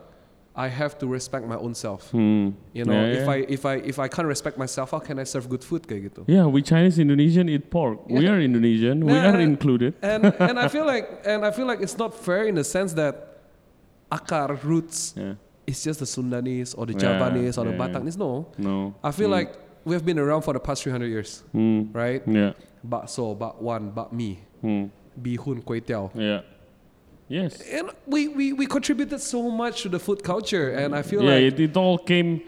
I 0.61 0.67
have 0.69 0.93
to 1.01 1.05
respect 1.09 1.43
my 1.53 1.57
own 1.65 1.73
self. 1.73 2.11
Hmm. 2.13 2.53
You 2.77 2.85
know, 2.85 2.93
Yeah, 2.93 3.17
if 3.17 3.23
yeah. 3.25 3.33
I 3.33 3.37
if 3.57 3.61
I 3.65 3.75
if 3.91 3.97
I 3.97 4.07
can't 4.13 4.29
respect 4.29 4.55
myself, 4.63 4.91
how 4.93 5.01
can 5.01 5.17
I 5.17 5.25
serve 5.25 5.45
good 5.49 5.63
food 5.65 5.81
kayak 5.89 6.01
gitu? 6.13 6.21
Yeah, 6.29 6.45
we 6.45 6.61
Chinese 6.61 7.01
Indonesian 7.01 7.49
eat 7.49 7.65
pork. 7.73 7.97
We 8.05 8.29
are 8.29 8.37
Indonesian. 8.37 9.01
we 9.01 9.17
Yeah, 9.17 9.33
are 9.33 9.41
yeah. 9.41 9.49
included. 9.51 9.91
And 10.05 10.29
and 10.37 10.55
I 10.61 10.67
feel 10.69 10.85
like 10.85 11.05
and 11.25 11.41
I 11.41 11.51
feel 11.57 11.65
like 11.65 11.81
it's 11.81 11.97
not 11.97 12.13
fair 12.13 12.45
in 12.45 12.55
the 12.61 12.67
sense 12.67 12.93
that 13.01 13.41
akar 14.11 14.53
roots 14.61 15.17
Yeah. 15.17 15.35
is 15.65 15.81
just 15.81 15.99
the 16.03 16.09
Sundanese 16.09 16.77
or 16.77 16.85
the 16.85 16.93
Yeah, 16.93 17.17
Javanese 17.17 17.57
or 17.57 17.65
the 17.65 17.73
yeah, 17.73 17.81
Batak. 17.81 18.03
No. 18.17 18.31
No. 18.61 18.93
I 19.01 19.09
feel 19.11 19.27
Hmm. 19.33 19.37
like 19.41 19.49
we 19.85 19.97
have 19.97 20.05
been 20.05 20.19
around 20.21 20.45
for 20.45 20.53
the 20.53 20.61
past 20.61 20.83
300 20.85 21.09
years, 21.09 21.41
Hmm. 21.57 21.89
right? 21.93 22.21
Yeah. 22.27 22.53
Bakso, 22.85 23.33
bakwan, 23.33 23.93
bakmi, 23.97 24.37
Hmm. 24.61 24.93
bihun, 25.17 25.63
kway 25.65 25.81
teow. 25.81 26.11
Yeah. 26.13 26.41
Yes. 27.31 27.61
And 27.61 27.91
we, 28.05 28.27
we, 28.27 28.51
we 28.51 28.65
contributed 28.65 29.21
so 29.21 29.49
much 29.49 29.83
to 29.83 29.89
the 29.89 29.99
food 29.99 30.21
culture, 30.21 30.71
and 30.71 30.93
I 30.93 31.01
feel 31.01 31.23
yeah, 31.23 31.31
like 31.31 31.43
it, 31.53 31.59
it 31.61 31.77
all 31.77 31.97
came 31.97 32.41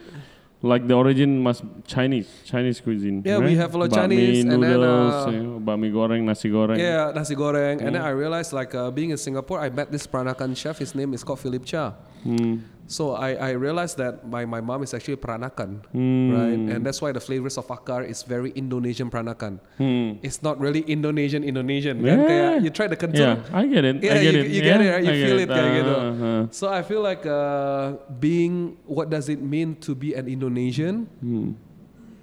like 0.62 0.86
the 0.88 0.94
origin 0.94 1.42
must 1.42 1.64
Chinese, 1.88 2.28
Chinese 2.44 2.82
cuisine. 2.82 3.22
Yeah, 3.24 3.38
we 3.38 3.56
have 3.56 3.74
a 3.76 3.78
lot 3.78 3.88
of 3.88 3.94
Chinese, 3.94 4.44
and 4.44 4.52
then, 4.52 4.60
noodles, 4.60 5.28
uh, 5.28 5.30
you 5.32 5.44
know, 5.44 5.60
bakmi 5.60 5.90
goreng, 5.90 6.24
nasi 6.24 6.50
goreng. 6.50 6.78
Yeah, 6.78 7.14
nasi 7.16 7.34
goreng. 7.34 7.80
And 7.80 7.96
then. 7.96 8.02
I 8.02 8.10
realized, 8.10 8.52
like, 8.52 8.76
uh, 8.76 8.92
being 8.92 9.12
in 9.12 9.18
Singapore, 9.18 9.62
I 9.62 9.70
met 9.70 9.90
this 9.90 10.06
Peranakan 10.06 10.56
chef. 10.58 10.80
His 10.80 10.94
name 10.94 11.14
is 11.14 11.24
called 11.24 11.40
Philip 11.40 11.64
Chia. 11.64 11.96
Hmm. 12.24 12.64
So 12.86 13.16
I, 13.16 13.34
I 13.40 13.52
realized 13.56 13.98
that 13.98 14.28
my, 14.28 14.44
my 14.46 14.60
mom 14.60 14.84
is 14.84 14.94
actually 14.94 15.16
Peranakan, 15.16 15.88
Hmm. 15.96 16.30
right? 16.36 16.60
And 16.76 16.86
that's 16.86 17.02
why 17.02 17.12
the 17.16 17.24
flavors 17.24 17.58
of 17.58 17.66
akar 17.72 18.04
is 18.06 18.22
very 18.24 18.52
Indonesian 18.54 19.10
Peranakan. 19.10 19.60
Hmm. 19.80 20.20
It's 20.22 20.44
not 20.44 20.60
really 20.60 20.82
Indonesian 20.86 21.44
Indonesian. 21.48 22.04
kan? 22.04 22.20
Yeah. 22.20 22.28
Kayak 22.28 22.54
you 22.62 22.70
try 22.70 22.88
the 22.92 23.00
kencur. 23.00 23.40
Yeah, 23.40 23.56
I 23.56 23.66
get 23.72 23.88
it. 23.88 24.04
Yeah, 24.04 24.14
I 24.14 24.20
get 24.20 24.34
you- 24.36 24.44
it. 24.44 24.52
you 24.52 24.62
get 24.62 24.78
yeah, 24.78 24.84
it, 24.84 24.90
right? 24.94 25.04
You 25.04 25.14
I 25.16 25.26
feel 25.26 25.40
it 25.40 25.50
kayak 25.50 25.72
gitu. 25.80 25.96
Uh, 25.96 26.12
uh, 26.12 26.42
So 26.52 26.64
I 26.70 26.82
feel 26.84 27.02
like 27.02 27.24
uh, 27.26 27.98
being, 28.20 28.76
what 28.86 29.08
does 29.10 29.32
it 29.32 29.40
mean 29.42 29.80
to 29.88 29.96
be 29.96 30.14
an 30.14 30.28
Indonesian? 30.28 31.08
hmm. 31.24 31.56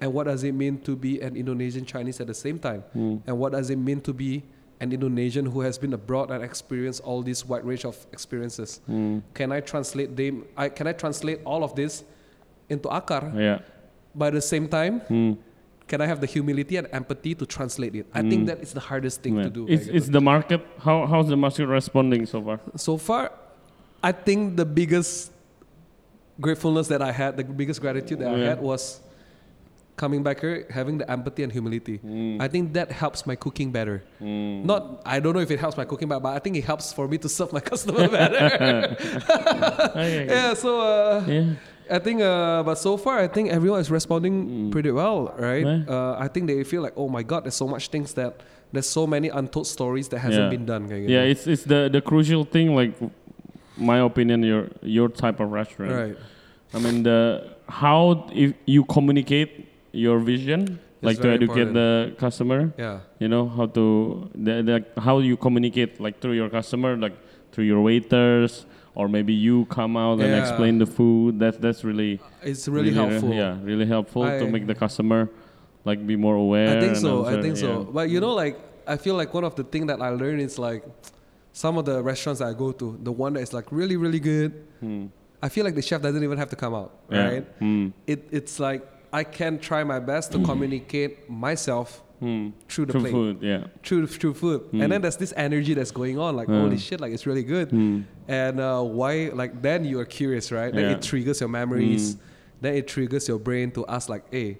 And 0.01 0.09
what 0.13 0.25
does 0.25 0.41
it 0.41 0.53
mean 0.57 0.81
to 0.81 0.97
be 0.97 1.21
an 1.21 1.37
Indonesian 1.37 1.85
Chinese 1.85 2.17
at 2.21 2.25
the 2.25 2.37
same 2.37 2.57
time? 2.57 2.81
Hmm. 2.93 3.21
And 3.25 3.33
what 3.37 3.53
does 3.53 3.69
it 3.69 3.77
mean 3.77 4.01
to 4.01 4.13
be 4.13 4.41
an 4.81 4.91
Indonesian 4.91 5.45
who 5.45 5.61
has 5.61 5.77
been 5.77 5.93
abroad 5.93 6.31
and 6.31 6.43
experienced 6.43 7.01
all 7.03 7.21
this 7.21 7.45
wide 7.45 7.63
range 7.63 7.85
of 7.85 7.95
experiences? 8.11 8.81
Hmm. 8.87 9.19
Can 9.33 9.51
I 9.51 9.59
translate 9.61 10.15
them? 10.17 10.45
I, 10.57 10.69
can 10.69 10.87
I 10.87 10.93
translate 10.93 11.39
all 11.45 11.63
of 11.63 11.75
this 11.75 12.03
into 12.69 12.89
akar? 12.89 13.23
Yeah. 13.37 13.59
But 14.15 14.29
at 14.29 14.33
the 14.33 14.41
same 14.41 14.67
time, 14.67 14.99
Hmm. 15.01 15.33
can 15.87 16.01
I 16.01 16.07
have 16.07 16.19
the 16.19 16.25
humility 16.35 16.77
and 16.77 16.87
empathy 16.91 17.35
to 17.35 17.45
translate 17.45 17.93
it? 17.95 18.07
I 18.13 18.21
think 18.23 18.47
that 18.47 18.59
is 18.61 18.73
the 18.73 18.79
hardest 18.89 19.21
thing 19.21 19.35
Yeah. 19.37 19.43
to 19.43 19.49
do. 19.49 19.67
It's 19.69 19.85
gitu. 19.87 20.11
the 20.17 20.21
market. 20.21 20.61
How 20.79 21.05
how's 21.05 21.27
the 21.29 21.37
market 21.37 21.67
responding 21.67 22.25
so 22.25 22.41
far? 22.41 22.59
so 22.75 22.97
far, 22.97 23.31
I 24.03 24.11
think 24.11 24.57
the 24.57 24.65
biggest 24.65 25.31
gratefulness 26.39 26.87
that 26.87 27.01
I 27.03 27.11
had, 27.11 27.37
the 27.37 27.43
biggest 27.43 27.79
gratitude 27.81 28.19
that 28.19 28.33
I 28.33 28.39
had 28.39 28.59
was 28.61 28.99
coming 30.01 30.21
back 30.27 30.37
here, 30.43 30.65
having 30.79 30.95
the 31.01 31.07
empathy 31.15 31.41
and 31.45 31.51
humility. 31.57 31.97
Hmm. 32.01 32.41
I 32.45 32.47
think 32.53 32.73
that 32.77 32.89
helps 33.03 33.19
my 33.29 33.35
cooking 33.45 33.69
better. 33.77 33.97
Hmm. 34.19 34.65
Not, 34.65 34.81
I 35.05 35.19
don't 35.21 35.33
know 35.37 35.43
if 35.47 35.51
it 35.55 35.59
helps 35.65 35.77
my 35.81 35.85
cooking 35.85 36.09
better, 36.09 36.23
but 36.27 36.33
I 36.37 36.39
think 36.43 36.57
it 36.57 36.65
helps 36.71 36.91
for 36.97 37.05
me 37.07 37.17
to 37.25 37.29
serve 37.29 37.53
my 37.53 37.61
customer 37.71 38.07
better. 38.09 38.47
Okay. 39.91 40.25
yeah, 40.35 40.53
so 40.63 40.69
uh, 40.81 41.23
Yeah. 41.27 41.53
I 41.91 41.99
think, 41.99 42.21
uh, 42.21 42.63
but 42.63 42.75
so 42.79 42.95
far, 42.95 43.19
I 43.19 43.27
think 43.27 43.51
everyone 43.51 43.81
is 43.81 43.91
responding 43.91 44.71
pretty 44.71 44.91
well, 44.91 45.19
right? 45.37 45.65
Mm. 45.65 45.87
Yeah. 45.87 45.93
Uh, 45.93 46.15
I 46.25 46.27
think 46.31 46.47
they 46.47 46.63
feel 46.63 46.81
like, 46.81 46.93
oh 46.95 47.09
my 47.09 47.21
God, 47.21 47.43
there's 47.43 47.55
so 47.59 47.67
much 47.67 47.89
things 47.89 48.13
that, 48.15 48.39
there's 48.71 48.87
so 48.87 49.03
many 49.05 49.27
untold 49.27 49.67
stories 49.67 50.07
that 50.15 50.19
hasn't 50.19 50.45
Yeah. 50.47 50.49
been 50.55 50.65
done. 50.65 50.87
Yeah, 50.87 51.27
gitu. 51.27 51.31
it's 51.35 51.43
it's 51.53 51.65
the 51.67 51.89
the 51.91 51.99
crucial 51.99 52.47
thing. 52.47 52.71
Like, 52.71 52.95
my 53.75 53.99
opinion, 53.99 54.47
your 54.47 54.71
your 54.79 55.09
type 55.11 55.43
of 55.43 55.51
restaurant. 55.51 55.91
right. 55.91 56.15
I 56.71 56.79
mean 56.79 57.03
the 57.03 57.51
how 57.67 58.31
if 58.31 58.55
you 58.63 58.87
communicate 58.87 59.67
your 59.91 60.19
vision, 60.19 60.79
like 61.01 61.19
to 61.21 61.29
educate 61.29 61.67
important. 61.67 61.73
the 61.73 62.15
customer. 62.17 62.73
Yeah. 62.77 62.99
You 63.19 63.27
know 63.27 63.47
how 63.47 63.65
to 63.67 64.29
the, 64.35 64.61
the 64.95 65.01
how 65.01 65.19
you 65.19 65.37
communicate 65.37 65.99
like 65.99 66.19
through 66.21 66.33
your 66.33 66.49
customer, 66.49 66.95
like 66.97 67.13
through 67.51 67.65
your 67.65 67.81
waiters, 67.81 68.65
or 68.95 69.07
maybe 69.09 69.33
you 69.33 69.65
come 69.65 69.97
out 69.97 70.19
and 70.21 70.33
explain 70.35 70.77
the 70.77 70.85
food. 70.85 71.39
That's 71.39 71.57
that's 71.57 71.83
really 71.83 72.19
It's 72.41 72.67
really, 72.67 72.93
helpful. 72.93 73.33
Yeah, 73.33 73.57
really 73.63 73.85
helpful 73.85 74.23
to 74.23 74.47
make 74.47 74.65
the 74.67 74.75
customer 74.75 75.29
like 75.85 76.05
be 76.05 76.15
more 76.15 76.35
aware. 76.35 76.77
I 76.77 76.79
think 76.79 76.95
so. 76.95 77.25
I 77.25 77.33
also- 77.35 77.41
think 77.41 77.57
so. 77.57 77.83
But 77.83 78.09
you 78.09 78.19
know, 78.19 78.33
like 78.33 78.59
I 78.87 78.97
feel 78.97 79.15
like 79.15 79.33
one 79.33 79.43
of 79.43 79.55
the 79.55 79.63
things 79.63 79.87
that 79.87 80.01
I 80.01 80.09
learned 80.09 80.41
is 80.41 80.57
like 80.59 80.83
some 81.53 81.77
of 81.77 81.85
the 81.85 82.01
restaurants 82.01 82.39
that 82.39 82.47
I 82.47 82.53
go 82.53 82.71
to, 82.71 82.97
the 83.03 83.11
one 83.11 83.33
that 83.33 83.41
is 83.41 83.51
like 83.53 83.71
really, 83.71 83.97
really 83.97 84.19
good. 84.19 84.51
Hmm. 84.79 85.07
I 85.43 85.49
feel 85.49 85.65
like 85.65 85.73
the 85.75 85.81
chef 85.81 86.01
doesn't 86.01 86.23
even 86.23 86.37
have 86.37 86.49
to 86.49 86.55
come 86.55 86.73
out, 86.75 86.91
Yeah. 87.09 87.27
right? 87.27 87.45
Hmm. 87.59 87.87
It 88.07 88.27
it's 88.31 88.59
like 88.59 88.87
I 89.13 89.23
can 89.23 89.59
try 89.59 89.83
my 89.83 89.99
best 89.99 90.31
to 90.33 90.39
communicate 90.39 91.29
myself 91.29 92.01
Hmm. 92.21 92.49
through 92.69 92.85
the 92.85 92.93
True 92.93 93.01
plate, 93.01 93.11
food. 93.11 93.37
Yeah. 93.41 93.63
through 93.81 94.05
through 94.05 94.35
food, 94.37 94.61
Mm. 94.71 94.83
and 94.83 94.91
then 94.93 95.01
there's 95.01 95.17
this 95.17 95.33
energy 95.35 95.73
that's 95.73 95.89
going 95.89 96.19
on, 96.21 96.35
like 96.37 96.47
Yeah. 96.47 96.61
holy 96.61 96.77
shit, 96.77 97.01
like 97.01 97.11
it's 97.17 97.25
really 97.25 97.41
good. 97.41 97.71
Hmm. 97.73 98.05
And 98.29 98.59
uh, 98.61 98.83
why, 98.85 99.31
like 99.33 99.57
then 99.65 99.85
you 99.89 99.97
are 99.99 100.05
curious, 100.05 100.51
right? 100.53 100.69
Then 100.71 100.85
Yeah. 100.85 100.95
it 100.95 101.01
triggers 101.01 101.41
your 101.41 101.49
memories. 101.49 102.13
Mm. 102.15 102.19
Then 102.61 102.73
it 102.77 102.85
triggers 102.85 103.25
your 103.27 103.39
brain 103.41 103.71
to 103.73 103.81
ask, 103.89 104.05
like, 104.07 104.29
hey, 104.29 104.59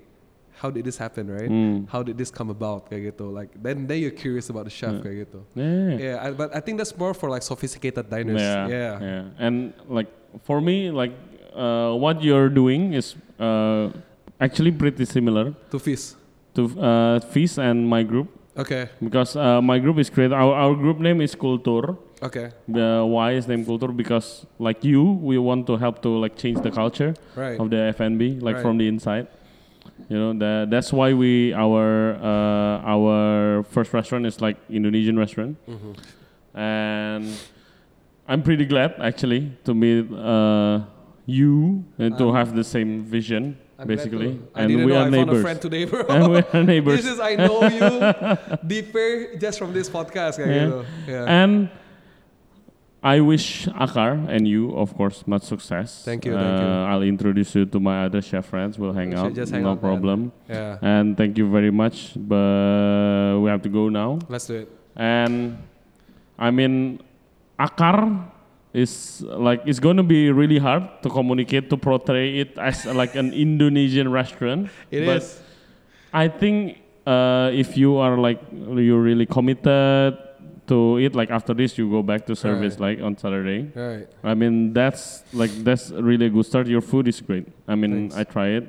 how 0.58 0.72
did 0.74 0.86
this 0.90 0.98
happen, 0.98 1.30
right? 1.30 1.50
Mm. 1.50 1.86
How 1.94 2.02
did 2.02 2.18
this 2.18 2.34
come 2.34 2.50
about, 2.50 2.90
kayak 2.90 3.14
gitu. 3.14 3.30
Like 3.30 3.54
then 3.62 3.86
then 3.86 4.02
you're 4.02 4.10
curious 4.26 4.50
about 4.50 4.66
the 4.66 4.74
chef, 4.74 4.98
Yeah. 4.98 5.06
kayak 5.06 5.18
gitu. 5.30 5.40
Yeah. 5.54 5.90
Yeah, 6.02 6.16
I, 6.18 6.34
but 6.34 6.50
I 6.58 6.66
think 6.66 6.82
that's 6.82 6.98
more 6.98 7.14
for 7.14 7.30
like 7.30 7.46
sophisticated 7.46 8.10
diners. 8.10 8.42
Yeah, 8.42 8.66
Yeah. 8.74 8.94
yeah. 9.02 9.24
And 9.38 9.78
like 9.86 10.10
for 10.50 10.58
me, 10.66 10.90
like 10.90 11.14
uh, 11.54 11.94
what 11.94 12.26
you're 12.26 12.50
doing 12.50 12.98
is 12.98 13.14
uh, 13.38 13.94
actually 14.42 14.72
pretty 14.72 15.06
similar 15.06 15.54
To 15.72 15.80
feast. 15.80 16.18
to 16.56 16.62
uh, 16.80 17.20
Feast 17.34 17.58
and 17.60 17.88
my 17.88 18.04
group 18.04 18.28
Okay. 18.58 18.90
because 19.02 19.36
uh, 19.38 19.62
my 19.62 19.80
group 19.80 19.98
is 19.98 20.10
created. 20.10 20.34
Our, 20.34 20.54
our 20.54 20.76
group 20.76 21.00
name 21.00 21.22
is 21.22 21.36
Kultur. 21.36 21.96
Okay. 22.22 22.52
The 22.68 23.06
why 23.08 23.32
is 23.40 23.48
named 23.48 23.66
Kultur 23.66 23.96
because 23.96 24.46
like 24.60 24.84
you, 24.84 25.02
we 25.30 25.38
want 25.38 25.66
to 25.68 25.78
help 25.78 26.02
to 26.04 26.10
like 26.10 26.36
change 26.38 26.60
the 26.62 26.72
culture 26.72 27.14
Right. 27.36 27.58
of 27.60 27.70
the 27.70 27.78
F&B 27.98 28.40
like 28.42 28.56
Right. 28.56 28.62
from 28.62 28.78
the 28.78 28.88
inside. 28.88 29.28
You 30.10 30.18
know 30.18 30.34
that 30.44 30.70
that's 30.70 30.92
why 30.92 31.14
we 31.14 31.54
our 31.54 32.18
uh, 32.22 32.94
our 32.94 33.64
first 33.72 33.94
restaurant 33.94 34.26
is 34.26 34.42
like 34.42 34.58
Indonesian 34.70 35.18
restaurant 35.18 35.56
Mhm. 35.70 35.94
and 36.54 37.26
I'm 38.28 38.42
pretty 38.44 38.66
glad 38.66 38.96
actually 39.00 39.52
to 39.66 39.74
meet 39.74 40.12
uh, 40.12 40.82
you 41.26 41.84
and 41.98 42.18
to 42.18 42.26
Um, 42.30 42.36
have 42.36 42.56
the 42.56 42.64
same 42.64 43.04
vision 43.04 43.58
I'm 43.82 43.88
basically, 43.88 44.38
to- 44.38 44.48
I 44.54 44.62
and 44.62 44.68
didn't 44.70 44.86
we 44.86 44.92
know 44.94 44.98
are 45.02 45.08
I 45.08 45.12
found 45.12 45.16
a 45.16 45.26
neighbors. 45.26 45.42
friend 45.42 45.60
today, 45.62 45.84
bro. 45.86 46.02
and 46.08 46.22
we 46.32 46.38
are 46.40 46.64
neighbors. 46.64 46.96
this 47.02 47.10
is 47.12 47.20
I 47.20 47.34
know 47.36 47.66
you 47.66 47.84
deeper 48.68 49.36
just 49.42 49.58
from 49.58 49.74
this 49.74 49.90
podcast, 49.90 50.38
kayak 50.38 50.48
Yeah. 50.50 50.66
gitu. 50.70 50.80
Yeah. 51.10 51.26
and 51.42 51.54
I 53.02 53.18
wish 53.20 53.66
Akar 53.82 54.30
and 54.30 54.46
you, 54.46 54.78
of 54.78 54.94
course, 54.94 55.26
much 55.26 55.42
success. 55.50 56.06
Thank 56.06 56.22
you, 56.30 56.38
thank 56.38 56.62
you. 56.62 56.70
Uh, 56.70 56.86
I'll 56.86 57.02
introduce 57.02 57.58
you 57.58 57.66
to 57.66 57.80
my 57.82 58.06
other 58.06 58.22
chef 58.22 58.46
friends. 58.46 58.78
We'll 58.78 58.94
hang 58.94 59.18
out. 59.18 59.34
just 59.34 59.50
hang 59.52 59.66
no 59.66 59.74
out, 59.74 59.82
man. 59.82 59.90
problem. 59.90 60.20
Yeah. 60.46 60.78
And 60.86 61.18
thank 61.18 61.34
you 61.42 61.50
very 61.50 61.74
much. 61.74 62.14
But 62.14 63.42
we 63.42 63.50
have 63.50 63.66
to 63.66 63.70
go 63.74 63.90
now. 63.90 64.22
Let's 64.30 64.46
do 64.46 64.62
it. 64.62 64.70
And 64.94 65.58
I 66.38 66.54
mean, 66.54 67.02
Akar 67.58 68.30
is 68.74 69.22
like 69.22 69.62
it's 69.66 69.80
going 69.80 69.98
to 69.98 70.04
be 70.04 70.32
really 70.32 70.58
hard 70.58 70.84
to 71.04 71.10
communicate 71.10 71.70
to 71.70 71.78
portray 71.78 72.40
it 72.40 72.58
as 72.58 72.86
like 72.86 73.16
an 73.16 73.34
Indonesian 73.34 74.12
restaurant. 74.12 74.70
It 74.90 75.06
but 75.06 75.18
is. 75.18 75.42
I 76.14 76.28
think 76.28 76.78
uh, 77.06 77.52
if 77.54 77.78
you 77.78 77.98
are 77.98 78.18
like 78.18 78.40
you're 78.52 79.02
really 79.02 79.26
committed 79.26 80.18
to 80.68 80.98
it, 80.98 81.16
like 81.16 81.30
after 81.32 81.54
this 81.54 81.78
you 81.78 81.90
go 81.90 82.02
back 82.02 82.26
to 82.28 82.36
service 82.36 82.80
like 82.80 83.02
on 83.02 83.18
Saturday. 83.18 83.72
Right. 83.76 84.08
I 84.24 84.34
mean 84.36 84.74
that's 84.74 85.24
like 85.34 85.52
that's 85.64 85.92
really 85.92 86.28
a 86.28 86.30
good 86.30 86.46
start. 86.46 86.68
Your 86.68 86.82
food 86.82 87.08
is 87.08 87.20
great. 87.20 87.48
I 87.68 87.76
mean 87.76 88.10
Thanks. 88.10 88.16
I 88.16 88.24
try 88.24 88.48
it. 88.50 88.64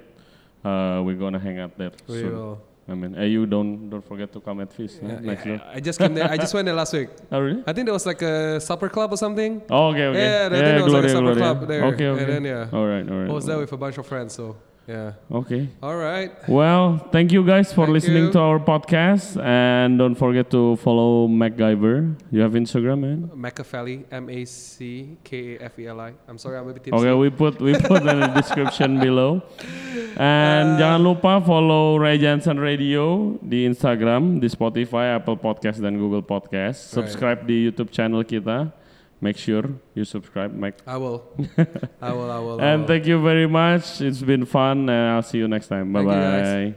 Uh, 0.64 1.02
we're 1.04 1.16
gonna 1.16 1.38
hang 1.38 1.58
out 1.58 1.76
there 1.78 1.92
We 2.08 2.20
soon. 2.20 2.32
will. 2.36 2.60
I 2.88 2.94
mean, 2.94 3.14
hey, 3.14 3.28
you 3.28 3.46
don't 3.46 3.88
don't 3.90 4.04
forget 4.04 4.32
to 4.32 4.40
come 4.40 4.60
at 4.60 4.72
Feast 4.72 4.98
huh? 5.00 5.08
Yeah, 5.08 5.20
next 5.20 5.46
yeah, 5.46 5.52
year. 5.52 5.62
I 5.72 5.80
just 5.80 5.98
came 5.98 6.14
there. 6.14 6.28
I 6.28 6.36
just 6.36 6.52
went 6.52 6.66
there 6.66 6.74
last 6.74 6.92
week. 6.92 7.08
Oh 7.30 7.40
really? 7.40 7.62
I 7.66 7.72
think 7.72 7.86
there 7.86 7.92
was 7.94 8.06
like 8.06 8.22
a 8.22 8.60
supper 8.60 8.88
club 8.88 9.12
or 9.12 9.16
something. 9.16 9.62
Oh, 9.70 9.88
okay, 9.88 10.06
okay. 10.06 10.18
Yeah, 10.18 10.46
I 10.46 10.48
think 10.50 10.64
there 10.64 10.84
was 10.84 10.92
like 10.92 11.04
a 11.04 11.08
supper 11.08 11.34
Gloria. 11.34 11.38
club 11.38 11.68
there. 11.68 11.84
Okay, 11.84 12.06
okay. 12.08 12.22
And 12.24 12.32
then 12.32 12.44
yeah, 12.44 12.76
All 12.76 12.86
right, 12.86 13.08
all 13.08 13.18
right. 13.20 13.30
I 13.30 13.32
was 13.32 13.46
there 13.46 13.58
with 13.58 13.72
a 13.72 13.76
bunch 13.76 13.98
of 13.98 14.06
friends. 14.06 14.34
So 14.34 14.56
yeah. 14.86 15.12
Okay. 15.30 15.68
All 15.82 15.96
right. 15.96 16.30
Well, 16.48 16.98
thank 17.12 17.32
you 17.32 17.46
guys 17.46 17.72
for 17.72 17.86
Thank 17.86 17.94
listening 17.94 18.24
you. 18.28 18.32
to 18.32 18.40
our 18.40 18.58
podcast, 18.58 19.40
and 19.42 19.98
don't 19.98 20.14
forget 20.14 20.50
to 20.50 20.76
follow 20.82 21.28
MacGyver. 21.28 22.18
You 22.30 22.40
have 22.42 22.52
Instagram, 22.52 23.00
man. 23.00 23.30
Machiavelli, 23.34 24.04
M 24.10 24.28
A 24.28 24.44
C 24.44 25.16
K 25.22 25.56
A 25.56 25.70
F 25.70 25.78
E 25.78 25.86
L 25.86 26.00
I. 26.00 26.12
I'm 26.26 26.38
sorry, 26.38 26.58
I'm 26.58 26.68
a 26.68 26.72
bit 26.74 26.84
tipsy. 26.84 26.98
Okay, 26.98 27.14
we 27.14 27.30
put 27.30 27.60
we 27.60 27.78
put 27.78 28.02
in 28.02 28.18
the 28.20 28.32
description 28.34 28.98
below. 29.06 29.42
And 30.18 30.76
jangan 30.76 31.00
lupa 31.00 31.40
follow 31.40 31.96
Ray 31.96 32.18
Jansen 32.18 32.58
Radio 32.58 33.38
di 33.40 33.64
Instagram, 33.64 34.42
di 34.42 34.48
Spotify, 34.50 35.16
Apple 35.16 35.38
Podcast 35.38 35.78
dan 35.80 35.96
Google 35.96 36.26
Podcast. 36.26 36.90
Right. 36.90 37.06
Subscribe 37.06 37.46
di 37.46 37.70
YouTube 37.70 37.94
channel 37.94 38.26
kita. 38.26 38.81
Make 39.22 39.38
sure 39.38 39.62
you 39.94 40.04
subscribe, 40.04 40.52
Mac. 40.52 40.74
I 40.84 40.96
will. 40.96 41.22
I 42.02 42.12
will. 42.12 42.30
I 42.30 42.38
will. 42.40 42.60
I 42.60 42.64
And 42.64 42.80
will. 42.82 42.88
thank 42.88 43.06
you 43.06 43.22
very 43.22 43.46
much. 43.46 44.00
It's 44.00 44.20
been 44.20 44.44
fun, 44.44 44.88
and 44.90 44.90
I'll 45.14 45.22
see 45.22 45.38
you 45.38 45.46
next 45.46 45.68
time. 45.68 45.92
Bye 45.92 46.02
bye. 46.02 46.74